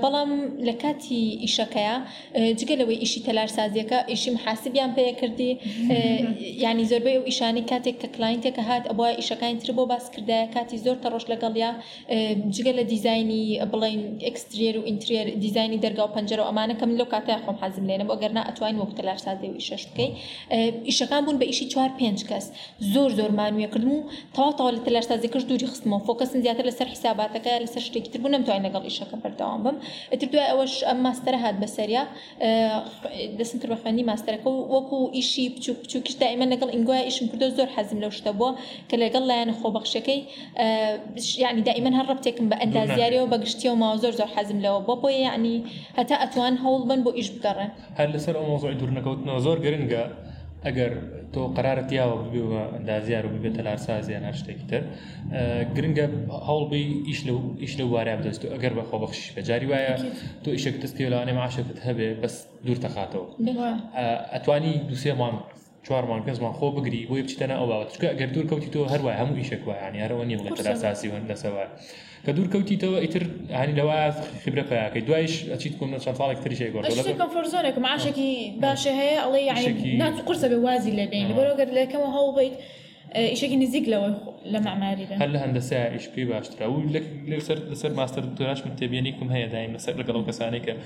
بەڵام 0.03 0.29
لە 0.67 0.73
کاتی 0.83 1.21
ئیشەکەیە 1.45 1.95
جگە 2.59 2.75
لەوەی 2.81 2.99
ئیشی 3.03 3.21
تەلارسازیەکە 3.27 3.99
ئیشی 4.11 4.29
محاسبیان 4.35 4.91
پێە 4.95 5.13
کردی 5.21 5.51
ینی 6.63 6.85
زۆربەی 6.89 7.17
و 7.19 7.23
ئیشانی 7.29 7.63
کاتێک 7.71 7.95
کە 8.01 8.07
کلاینتێکە 8.15 8.63
هات 8.69 8.83
ئەوە 8.91 9.07
ئیشەکانی 9.19 9.57
تر 9.63 9.69
بۆ 9.77 9.83
باسکردایە 9.91 10.45
کاتی 10.55 10.77
زۆر 10.85 10.97
تەڕۆژ 11.03 11.23
لەگەڵیا 11.33 11.71
جگە 12.55 12.71
لە 12.77 12.83
دیزایانی 12.93 13.43
بڵین 13.71 14.01
ئەکسترێر 14.25 14.75
و 14.79 14.83
ئینترێر 14.89 15.27
دیزانی 15.43 15.77
دەرگا 15.85 16.03
و 16.07 16.13
پەنجەرەوە 16.15 16.47
ئەمانەکەم 16.49 16.91
لۆ 16.99 17.05
کات 17.13 17.24
ئەتوای 17.27 17.41
خۆم 17.45 17.57
حەزم 17.63 17.85
لێنە 17.89 18.05
بۆ 18.09 18.15
گەرنا 18.21 18.41
ئەتوانین 18.49 18.79
وەک 18.83 18.91
تەلار 18.97 19.19
سازی 19.25 19.47
و 19.51 19.55
ئیشەش 19.59 19.83
بکەی 19.91 20.09
ئیشەکان 20.89 21.21
بوون 21.25 21.37
بە 21.41 21.45
ئیشی 21.51 21.65
چوار 21.73 21.91
پێنج 21.99 22.19
کەس 22.29 22.45
زۆر 22.93 23.09
زۆر 23.19 23.31
مانوێکردن 23.39 23.89
و 23.95 23.97
تەواتەوە 24.35 24.69
لە 24.75 24.81
تەلار 24.85 25.05
سازیکەش 25.09 25.43
دووری 25.49 25.67
خستمەوە 25.71 26.01
فۆکەسن 26.07 26.39
زیاتر 26.45 26.65
لەسەر 26.69 26.87
حیساباتەکە 26.93 27.51
لەسەر 27.63 27.81
شتێکتر 27.87 28.17
بوو 28.21 28.33
نەمتوانین 28.33 28.63
لەگەڵ 28.67 28.83
ئیشەکە 28.89 29.15
بەردەوام 29.23 29.59
بم 29.65 29.75
ئەتر 30.13 30.27
دوای 30.33 30.47
ئەوەش 30.51 30.73
ئەم 30.87 30.99
ماستەرە 31.05 31.37
هات 31.43 31.55
بەسەریا 31.63 32.03
دەسمتر 33.39 33.67
بە 33.71 33.77
خوێنی 33.81 34.03
ماستەرەکە 34.11 34.47
و 34.55 34.59
وەکو 34.75 34.97
ئیشی 35.17 35.45
بچوو 35.55 35.75
بچووکیش 35.83 36.15
دائمە 36.23 36.45
لەگەڵ 36.53 36.69
ئینگوای 36.75 37.03
ئیشم 37.09 37.25
کردو 37.31 37.47
زۆر 37.57 37.69
حەزم 37.75 37.99
لەو 38.03 38.11
شتە 38.19 38.31
بووە 38.39 38.51
کە 38.89 38.95
لەگەڵ 39.03 39.23
لایەنە 39.29 39.53
خۆبەخشەکەی 39.61 40.19
یعنی 41.43 41.61
دائیمەن 41.67 41.93
هەر 41.99 42.05
ڕەبتێکم 42.11 42.45
بە 42.51 42.55
ئەندازیارەوە 42.63 43.27
بەگشتیەوە 43.33 43.75
ماوە 43.81 43.97
زۆر 44.03 44.13
زۆر 44.19 44.29
حەزم 44.35 44.59
لەوە 44.65 44.79
بۆ 44.87 44.93
بۆ 45.01 45.09
یعنی 45.27 45.55
هەتا 45.99 46.15
ئەتوان 46.23 46.55
هەوڵ 46.63 46.81
بن 46.89 46.99
بۆ 47.05 47.11
ئیش 47.19 47.29
بگەڕێن 47.35 47.71
هەر 47.99 48.07
لەسەر 48.15 48.33
ئەو 48.39 48.45
مۆزۆی 48.51 48.75
دوورنەکەوتنەوە 48.79 49.39
زۆر 49.45 49.57
گرنگە 49.65 50.03
ئەگەر 50.67 50.93
تۆ 51.33 51.41
قرارەتیاوە 51.57 52.15
ببیوە 52.25 52.63
دازیار 52.89 53.23
و 53.27 53.29
ببێتە 53.35 53.61
لارسازیان 53.67 54.23
هەر 54.29 54.35
شتێکی 54.41 54.65
تر 54.71 54.81
گرنگە 55.75 56.05
هەڵبی 56.49 56.83
ئیش 57.61 57.71
لە 57.79 57.85
واریا 57.93 58.15
بدەست 58.19 58.41
و 58.45 58.47
ئەگەر 58.55 58.73
بەخۆ 58.77 58.95
بەخش 59.03 59.19
بەجاری 59.35 59.67
وایە 59.71 59.95
تۆ 60.43 60.49
ئیشێک 60.55 60.75
دەست 60.83 60.95
پێلاوانێ 60.99 61.33
معشەکەت 61.39 61.79
هەبێ 61.87 62.07
بەس 62.21 62.35
دوور 62.65 62.79
تەخاتەوە 62.85 63.27
ئەتوانی 64.33 64.73
دوسێ 64.89 65.11
مامان 65.21 65.45
چوارمان 65.85 66.21
کەسمان 66.27 66.53
خۆ 66.59 66.67
بگری 66.77 67.01
بۆی 67.09 67.21
بچیتەنە 67.25 67.55
ئەو 67.59 67.67
باوەچکە 67.71 68.07
ئەگەر 68.13 68.29
دوور 68.33 68.45
کەوتی 68.51 68.69
تۆ 68.75 68.79
هەروە 68.93 69.11
هەموو 69.19 69.39
ئیشێک 69.41 69.61
وایانی 69.67 69.99
هەرەوە 70.03 70.23
نیە 70.29 70.37
بڵێت 70.39 70.59
لاساسی 70.67 71.07
هەندەسەوە. 71.15 71.63
کە 72.25 72.31
دوور 72.35 72.47
کەوتیتەوە 72.53 72.97
ئیتر 73.03 73.23
ینی 73.59 73.75
لەوە 73.79 73.95
خبرە 74.43 74.63
پیاکەی 74.69 75.01
دوایش 75.07 75.33
ئەچیت 75.53 75.73
کۆم 75.79 75.89
چەند 76.03 76.15
ساڵێک 76.19 76.39
تریشێک 76.45 76.71
کۆمفۆرزۆنێک 76.73 77.75
هي 78.85 79.11
الله 79.25 79.37
يعني 79.49 79.63
ناس 80.01 80.17
قرصه 80.27 80.47
بوازي 80.51 80.89
اللي 80.91 81.05
بين 81.07 81.27
لە 81.27 81.35
بین 81.35 81.37
آه. 81.37 81.55
بەرۆگەر 81.55 81.67
كم 81.91 82.01
هو 82.17 82.31
بيت 82.37 82.53
اه، 83.15 83.29
ئیشێکی 83.33 83.57
نزیک 83.63 83.85
لەوە 83.93 84.09
لە 84.53 84.59
معماری 84.67 85.05
هەر 85.21 85.29
لە 85.35 85.39
هەندەسا 85.43 85.77
ئیش 85.95 86.05
پێی 86.13 86.25
باشترا 86.31 86.65
و 86.71 86.75
لەسەر 87.31 87.57
لسر 87.71 87.91
ماستەر 87.99 88.23
دۆراش 88.37 88.59
من 88.65 88.73
تێبیێنیکم 88.79 89.27
هەیە 89.35 89.47
دایم 89.53 89.71
لەسەر 89.77 89.93
لەگەڵ 90.01 90.21
کەسانی 90.27 90.59
كسانيك 90.65 90.81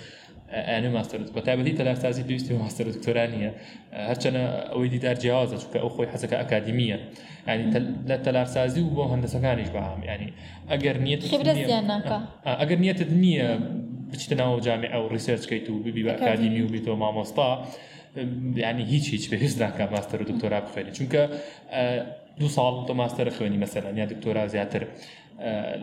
ئەێ 0.54 0.80
آه، 0.86 0.88
آه، 0.88 0.96
ماستەرت 0.98 1.30
بە 1.36 1.42
تایبەتی 1.48 1.78
تەلاتازی 1.80 2.24
پێویستی 2.28 2.58
ماستەر 2.66 2.86
دکتۆرانیە 2.96 3.52
آه، 3.52 4.14
هەرچەنە 4.14 4.42
ئەوەی 4.72 4.90
دیدار 4.96 5.16
جیاوازە 5.24 5.58
چکە 5.64 5.78
ئەو 5.84 5.90
خۆی 5.96 6.08
حەزەکە 6.14 6.36
ئەکادمیە 6.42 6.98
ینی 7.54 7.66
لە 8.10 8.18
تەلارسازی 8.26 8.82
و 8.86 8.90
بۆ 8.98 9.04
هەندەسەکانیش 9.14 9.70
بەهام 9.76 10.02
ینی 10.12 10.30
ئەگەر 10.72 10.96
نیەت 11.06 11.22
ئەگەر 12.62 12.80
نیەتت 12.84 13.12
نییە 13.24 13.48
بچتە 14.12 14.36
ناو 14.42 14.54
جامع 14.66 14.88
ئەو 14.96 15.04
ریسرچکەیت 15.16 15.66
و 15.70 15.76
ببی 15.86 16.02
بە 16.08 16.12
ئەکادمی 16.18 16.62
و 16.66 16.68
بیتۆ 16.76 16.92
مامۆستا 17.04 17.48
ینی 18.66 18.84
هیچ 18.94 19.06
هیچ 19.14 19.26
پێویست 19.32 19.58
ناکە 19.64 19.86
ماستەر 19.94 20.18
و 20.22 20.26
دکتۆرا 20.32 20.60
بخوێنی 20.66 20.92
چونکە 20.98 21.22
دو 22.42 22.48
ساڵ 22.56 22.76
تۆ 22.88 22.92
ماستەر 23.02 23.28
خوێنی 23.38 23.60
مەسەرەن 23.64 23.96
یا 24.02 24.06
دکتۆرا 24.14 24.44
زیاتر 24.54 24.84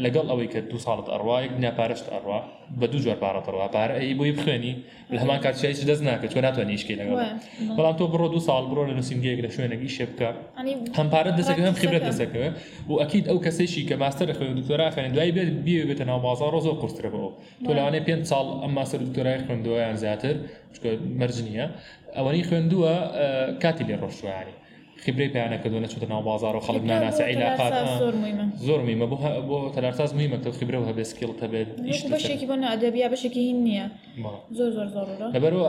لەگەڵ 0.05 0.27
ئەوەی 0.31 0.49
کە 0.53 0.61
دو 0.71 0.79
ساڵت 0.87 1.07
ئەڕوا 1.15 1.37
یەکنا 1.47 1.71
پارشت 1.81 2.07
ئەڕوا 2.15 2.41
بە 2.81 2.87
دوو 2.93 3.01
جۆر 3.05 3.17
پارەڕوا 3.25 3.69
پارە 3.77 3.95
ئەی 3.99 4.13
بۆی 4.19 4.33
بخوێنی 4.39 4.75
لە 5.13 5.17
هەمان 5.23 5.39
کاتچیش 5.45 5.79
دەست 5.91 6.03
ناکە 6.09 6.27
چۆ 6.33 6.39
ناتوانانی 6.47 6.73
نیشکی 6.77 6.95
لەگەڵ 7.01 7.15
بەڵام 7.77 7.95
تۆ 7.99 8.05
بڕۆ 8.13 8.27
دو 8.35 8.41
ساڵ 8.49 8.63
بڕۆ 8.71 8.83
لە 8.91 8.95
نووسنگەیەک 8.99 9.41
لە 9.47 9.51
شوێنەکی 9.57 9.89
شێ 9.97 10.05
بکە 10.11 10.31
هەم 10.99 11.09
پارە 11.15 11.31
دەسەکە 11.39 11.63
هەم 11.69 11.77
خبرێت 11.83 12.05
دەسەکەوە 12.11 12.49
و 12.91 12.95
ئەکیید 13.03 13.25
ئەو 13.31 13.39
کەسێکی 13.47 13.83
کە 13.89 13.95
ماستەر 14.03 14.29
خوێن 14.37 14.55
دکتۆرا 14.61 14.89
خوێن 14.95 15.13
دوای 15.17 15.33
بێت 15.37 15.51
بێ 15.67 15.77
بێتە 15.89 16.05
ناو 16.11 16.19
بازار 16.27 16.51
ڕۆزۆ 16.57 16.73
قرسرەوە 16.81 17.29
تۆ 17.65 17.71
لەوانێ 17.79 18.01
پێ 18.07 18.15
ساڵ 18.31 18.47
ئەم 18.63 18.73
ماسەر 18.79 18.99
دکتۆرای 19.07 19.39
خوێندوەیان 19.47 19.97
زیاتر 20.05 20.35
مەرج 21.21 21.37
نییە 21.47 21.67
ئەوەی 22.17 22.43
خوێندووە 22.49 22.95
کاتی 23.63 23.85
لێ 23.89 23.97
ڕۆشتوانی 24.03 24.57
أنا 24.97 25.29
پێیانەکردونە 25.33 25.91
چۆتە 25.93 26.07
ناو 26.11 26.23
بازار 26.23 26.57
و 26.57 26.61
خەڵک 26.67 26.83
ناناسە 26.91 27.21
عیلاقات 27.31 27.73
زۆر 28.67 28.81
میمە 28.87 29.07
بۆ 29.11 29.17
بۆ 29.49 29.59
تەلارتاز 29.75 30.11
میمە 30.19 30.37
کە 30.45 30.51
خبرە 30.59 30.79
هەبێ 30.91 31.03
سکیڵ 31.11 31.31
هەبێت 31.45 31.69
بەشێکی 32.15 32.47
بۆ 32.51 32.55
ئەدەبیا 32.73 33.07
زور 33.15 33.33
هین 33.37 33.57
نییە 33.67 33.87
زۆر 34.59 34.73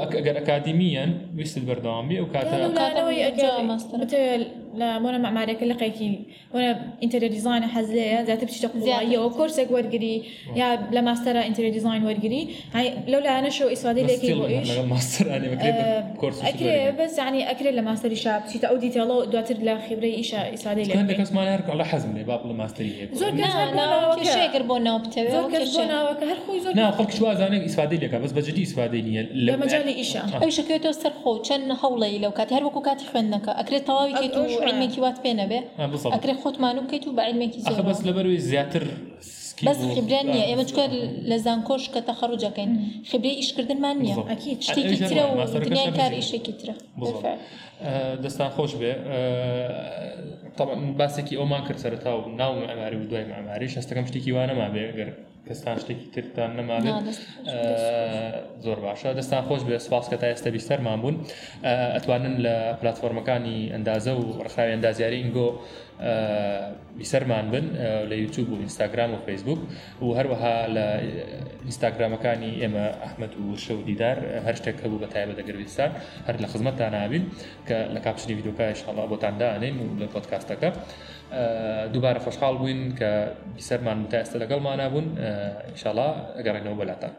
اك 0.03 0.15
اكاديميا 0.41 1.05
لەبەرەوە 1.35 1.35
ئەگەر 1.35 1.37
وكاتا 1.37 1.37
ویست 1.37 1.59
بەردەوامی 1.67 2.17
ئەو 2.19 2.27
کاتە 2.35 4.15
لا 4.77 4.99
مو 4.99 5.11
مع 5.17 5.29
مالك 5.31 5.63
اللي 5.63 5.73
قيكي 5.73 6.19
وانا 6.53 6.79
انتيريور 7.03 7.31
ديزاين 7.31 7.63
حزلي 7.65 8.25
زي 8.25 8.35
تقول 8.35 8.87
يا 8.87 9.27
كورسك 9.27 9.71
ورقري 9.71 10.23
يا 10.55 10.79
لا 10.91 11.01
ماستر 11.01 11.45
انتيريور 11.45 11.73
ديزاين 11.73 12.03
ورقري 12.05 12.53
يعني 12.75 12.93
لولا 13.07 13.39
انا 13.39 13.49
شو 13.49 13.67
اسوادي 13.67 14.01
لك 14.03 14.23
ايش 14.23 14.69
بس 14.71 14.77
ماستر 14.77 15.27
يعني 15.27 16.17
كورس 16.17 16.41
اكري 16.43 16.91
بس 17.03 17.17
يعني 17.17 17.51
اكري 17.51 17.71
لا 17.71 17.81
ماستر 17.81 18.13
شاب 18.15 18.41
شي 18.53 18.59
تاودي 18.59 18.89
تيلا 18.89 19.25
دواتر 19.25 19.57
لا 19.57 19.77
خبري 19.89 20.15
ايش 20.15 20.33
اسوادي 20.35 20.81
لك 20.83 20.89
كان 20.91 21.11
كاس 21.11 21.33
مال 21.33 21.47
هرك 21.47 21.69
على 21.69 21.85
حزمني 21.85 22.19
لي 22.19 22.23
باب 22.25 22.45
ماستري 22.45 23.09
زور 23.13 23.29
كاس 23.29 23.55
لا 23.73 24.15
كل 24.15 24.25
شيء 24.25 24.47
قربونا 24.47 24.95
وبتبع 24.95 25.29
زور 25.29 25.51
كاس 25.51 25.77
بونا 25.77 26.09
هر 26.09 26.37
خوي 26.47 26.59
زور 26.59 26.73
لا 26.75 26.89
قلت 26.89 27.11
شو 27.15 27.31
انا 27.31 27.65
اسوادي 27.65 27.97
لك 27.97 28.15
بس 28.15 28.31
بجدي 28.31 28.63
اسوادي 28.63 29.01
لي 29.01 29.23
لمجالي 29.51 29.95
ايش 29.95 30.17
ايش 30.43 30.61
كيتو 30.61 30.91
سر 30.91 31.11
خو 31.23 31.41
كان 31.41 31.71
هولي 31.71 32.19
لو 32.19 32.31
كات 32.31 32.53
هر 32.53 32.63
وكو 32.65 32.81
كات 32.81 33.01
خوينك 33.01 33.49
اكري 33.49 33.79
تواوي 33.79 34.13
كيتو 34.13 34.66
عیلمێکی 34.67 34.99
وات 35.05 35.17
پێ 35.23 35.31
نەبێ 35.41 35.59
ئەکرێ 36.15 36.33
خۆتمان 36.41 36.75
و 36.79 36.81
بکەیت 36.85 37.03
و 37.07 37.11
بە 37.17 37.21
عیلمێکی 37.29 37.59
زیاتر 37.65 37.83
بەس 37.89 37.99
لەبەروی 38.09 38.39
زیاتر 38.49 38.83
بەس 39.67 39.79
خبرێن 39.95 40.25
نیە 40.33 40.45
ئێمە 40.49 40.65
چکار 40.69 40.89
لە 41.29 41.37
زانکۆش 41.45 41.83
کە 41.93 41.99
تەخەڕوجەکەین 42.09 42.71
خبرێ 43.11 43.31
ئیشکردنمان 43.39 43.95
نییە 44.03 44.15
شتێکی 44.67 44.97
ترە 45.09 45.23
و 45.31 45.89
کار 45.99 46.11
ئیشێکی 46.19 46.53
ترە 46.59 46.73
دەستان 48.23 48.49
خۆش 48.55 48.71
بێ 48.79 48.91
باسێکی 50.99 51.35
ئەومان 51.39 51.61
کرد 51.67 51.79
سەرتا 51.83 52.11
و 52.17 52.21
ناو 52.41 52.53
ئەماری 52.71 52.97
و 53.01 53.05
دوای 53.11 53.25
ئەماری 53.37 53.67
شەستەکەم 53.75 54.05
شتێکی 54.09 54.31
وانەما 54.35 54.67
بێ 54.75 54.83
گەر 54.99 55.09
کەستان 55.49 55.77
شتێکی 55.83 56.07
ترتان 56.15 56.51
نەمانێت 56.59 57.17
زۆر 58.65 58.77
باشە 58.85 59.09
دەستان 59.19 59.41
خۆش 59.47 59.61
بێ 59.67 59.77
سپاس 59.87 60.05
کە 60.11 60.17
تا 60.21 60.27
ئێستا 60.31 60.49
بیستەرمان 60.55 60.97
بوون 61.03 61.15
ئەتوانن 61.95 62.35
لە 62.45 62.55
پلتفۆرمەکانی 62.81 63.57
ئەندازە 63.73 64.13
و 64.19 64.23
ڕخراوی 64.45 64.71
ئەندازیاری 64.75 65.17
ئینگۆ 65.21 65.47
بیسەرمان 66.99 67.45
بن 67.53 67.65
لە 68.09 68.15
یوتوب 68.23 68.47
و 68.53 68.55
ئینستاگرام 68.63 69.09
و 69.13 69.17
فیسبوک 69.27 69.59
و 70.05 70.07
هەروەها 70.19 70.55
لە 70.75 70.85
ئینستاگرامەکانی 71.67 72.51
ئێمە 72.61 72.85
ئەحمد 73.03 73.33
و 73.41 73.45
شە 73.63 73.71
و 73.79 73.81
دیدار 73.89 74.17
هەر 74.45 74.55
شتێک 74.59 74.77
هەبوو 74.83 75.01
بە 75.03 75.07
تایبە 75.13 75.33
دەگەویستان 75.39 75.91
هەر 76.27 76.35
لە 76.43 76.47
خزمەتتان 76.51 76.89
نابین 76.95 77.23
کە 77.67 77.77
لە 77.95 77.99
کاپشنی 78.05 78.33
یددیوکای 78.35 78.73
شڵا 78.81 79.03
بۆتاندانین 79.11 79.75
و 79.83 79.87
لە 80.01 80.07
پۆتکاستەکە. 80.13 80.69
دووبارە 81.93 82.19
خۆشحاڵ 82.25 82.53
بووین 82.61 82.81
کە 82.99 83.11
بیسەرمان 83.55 83.97
متەستە 84.03 84.35
لەگەڵمانە 84.43 84.85
بوون 84.93 85.07
شڵا 85.81 86.09
گەڕێنەوە 86.45 86.77
بەلاتان 86.81 87.13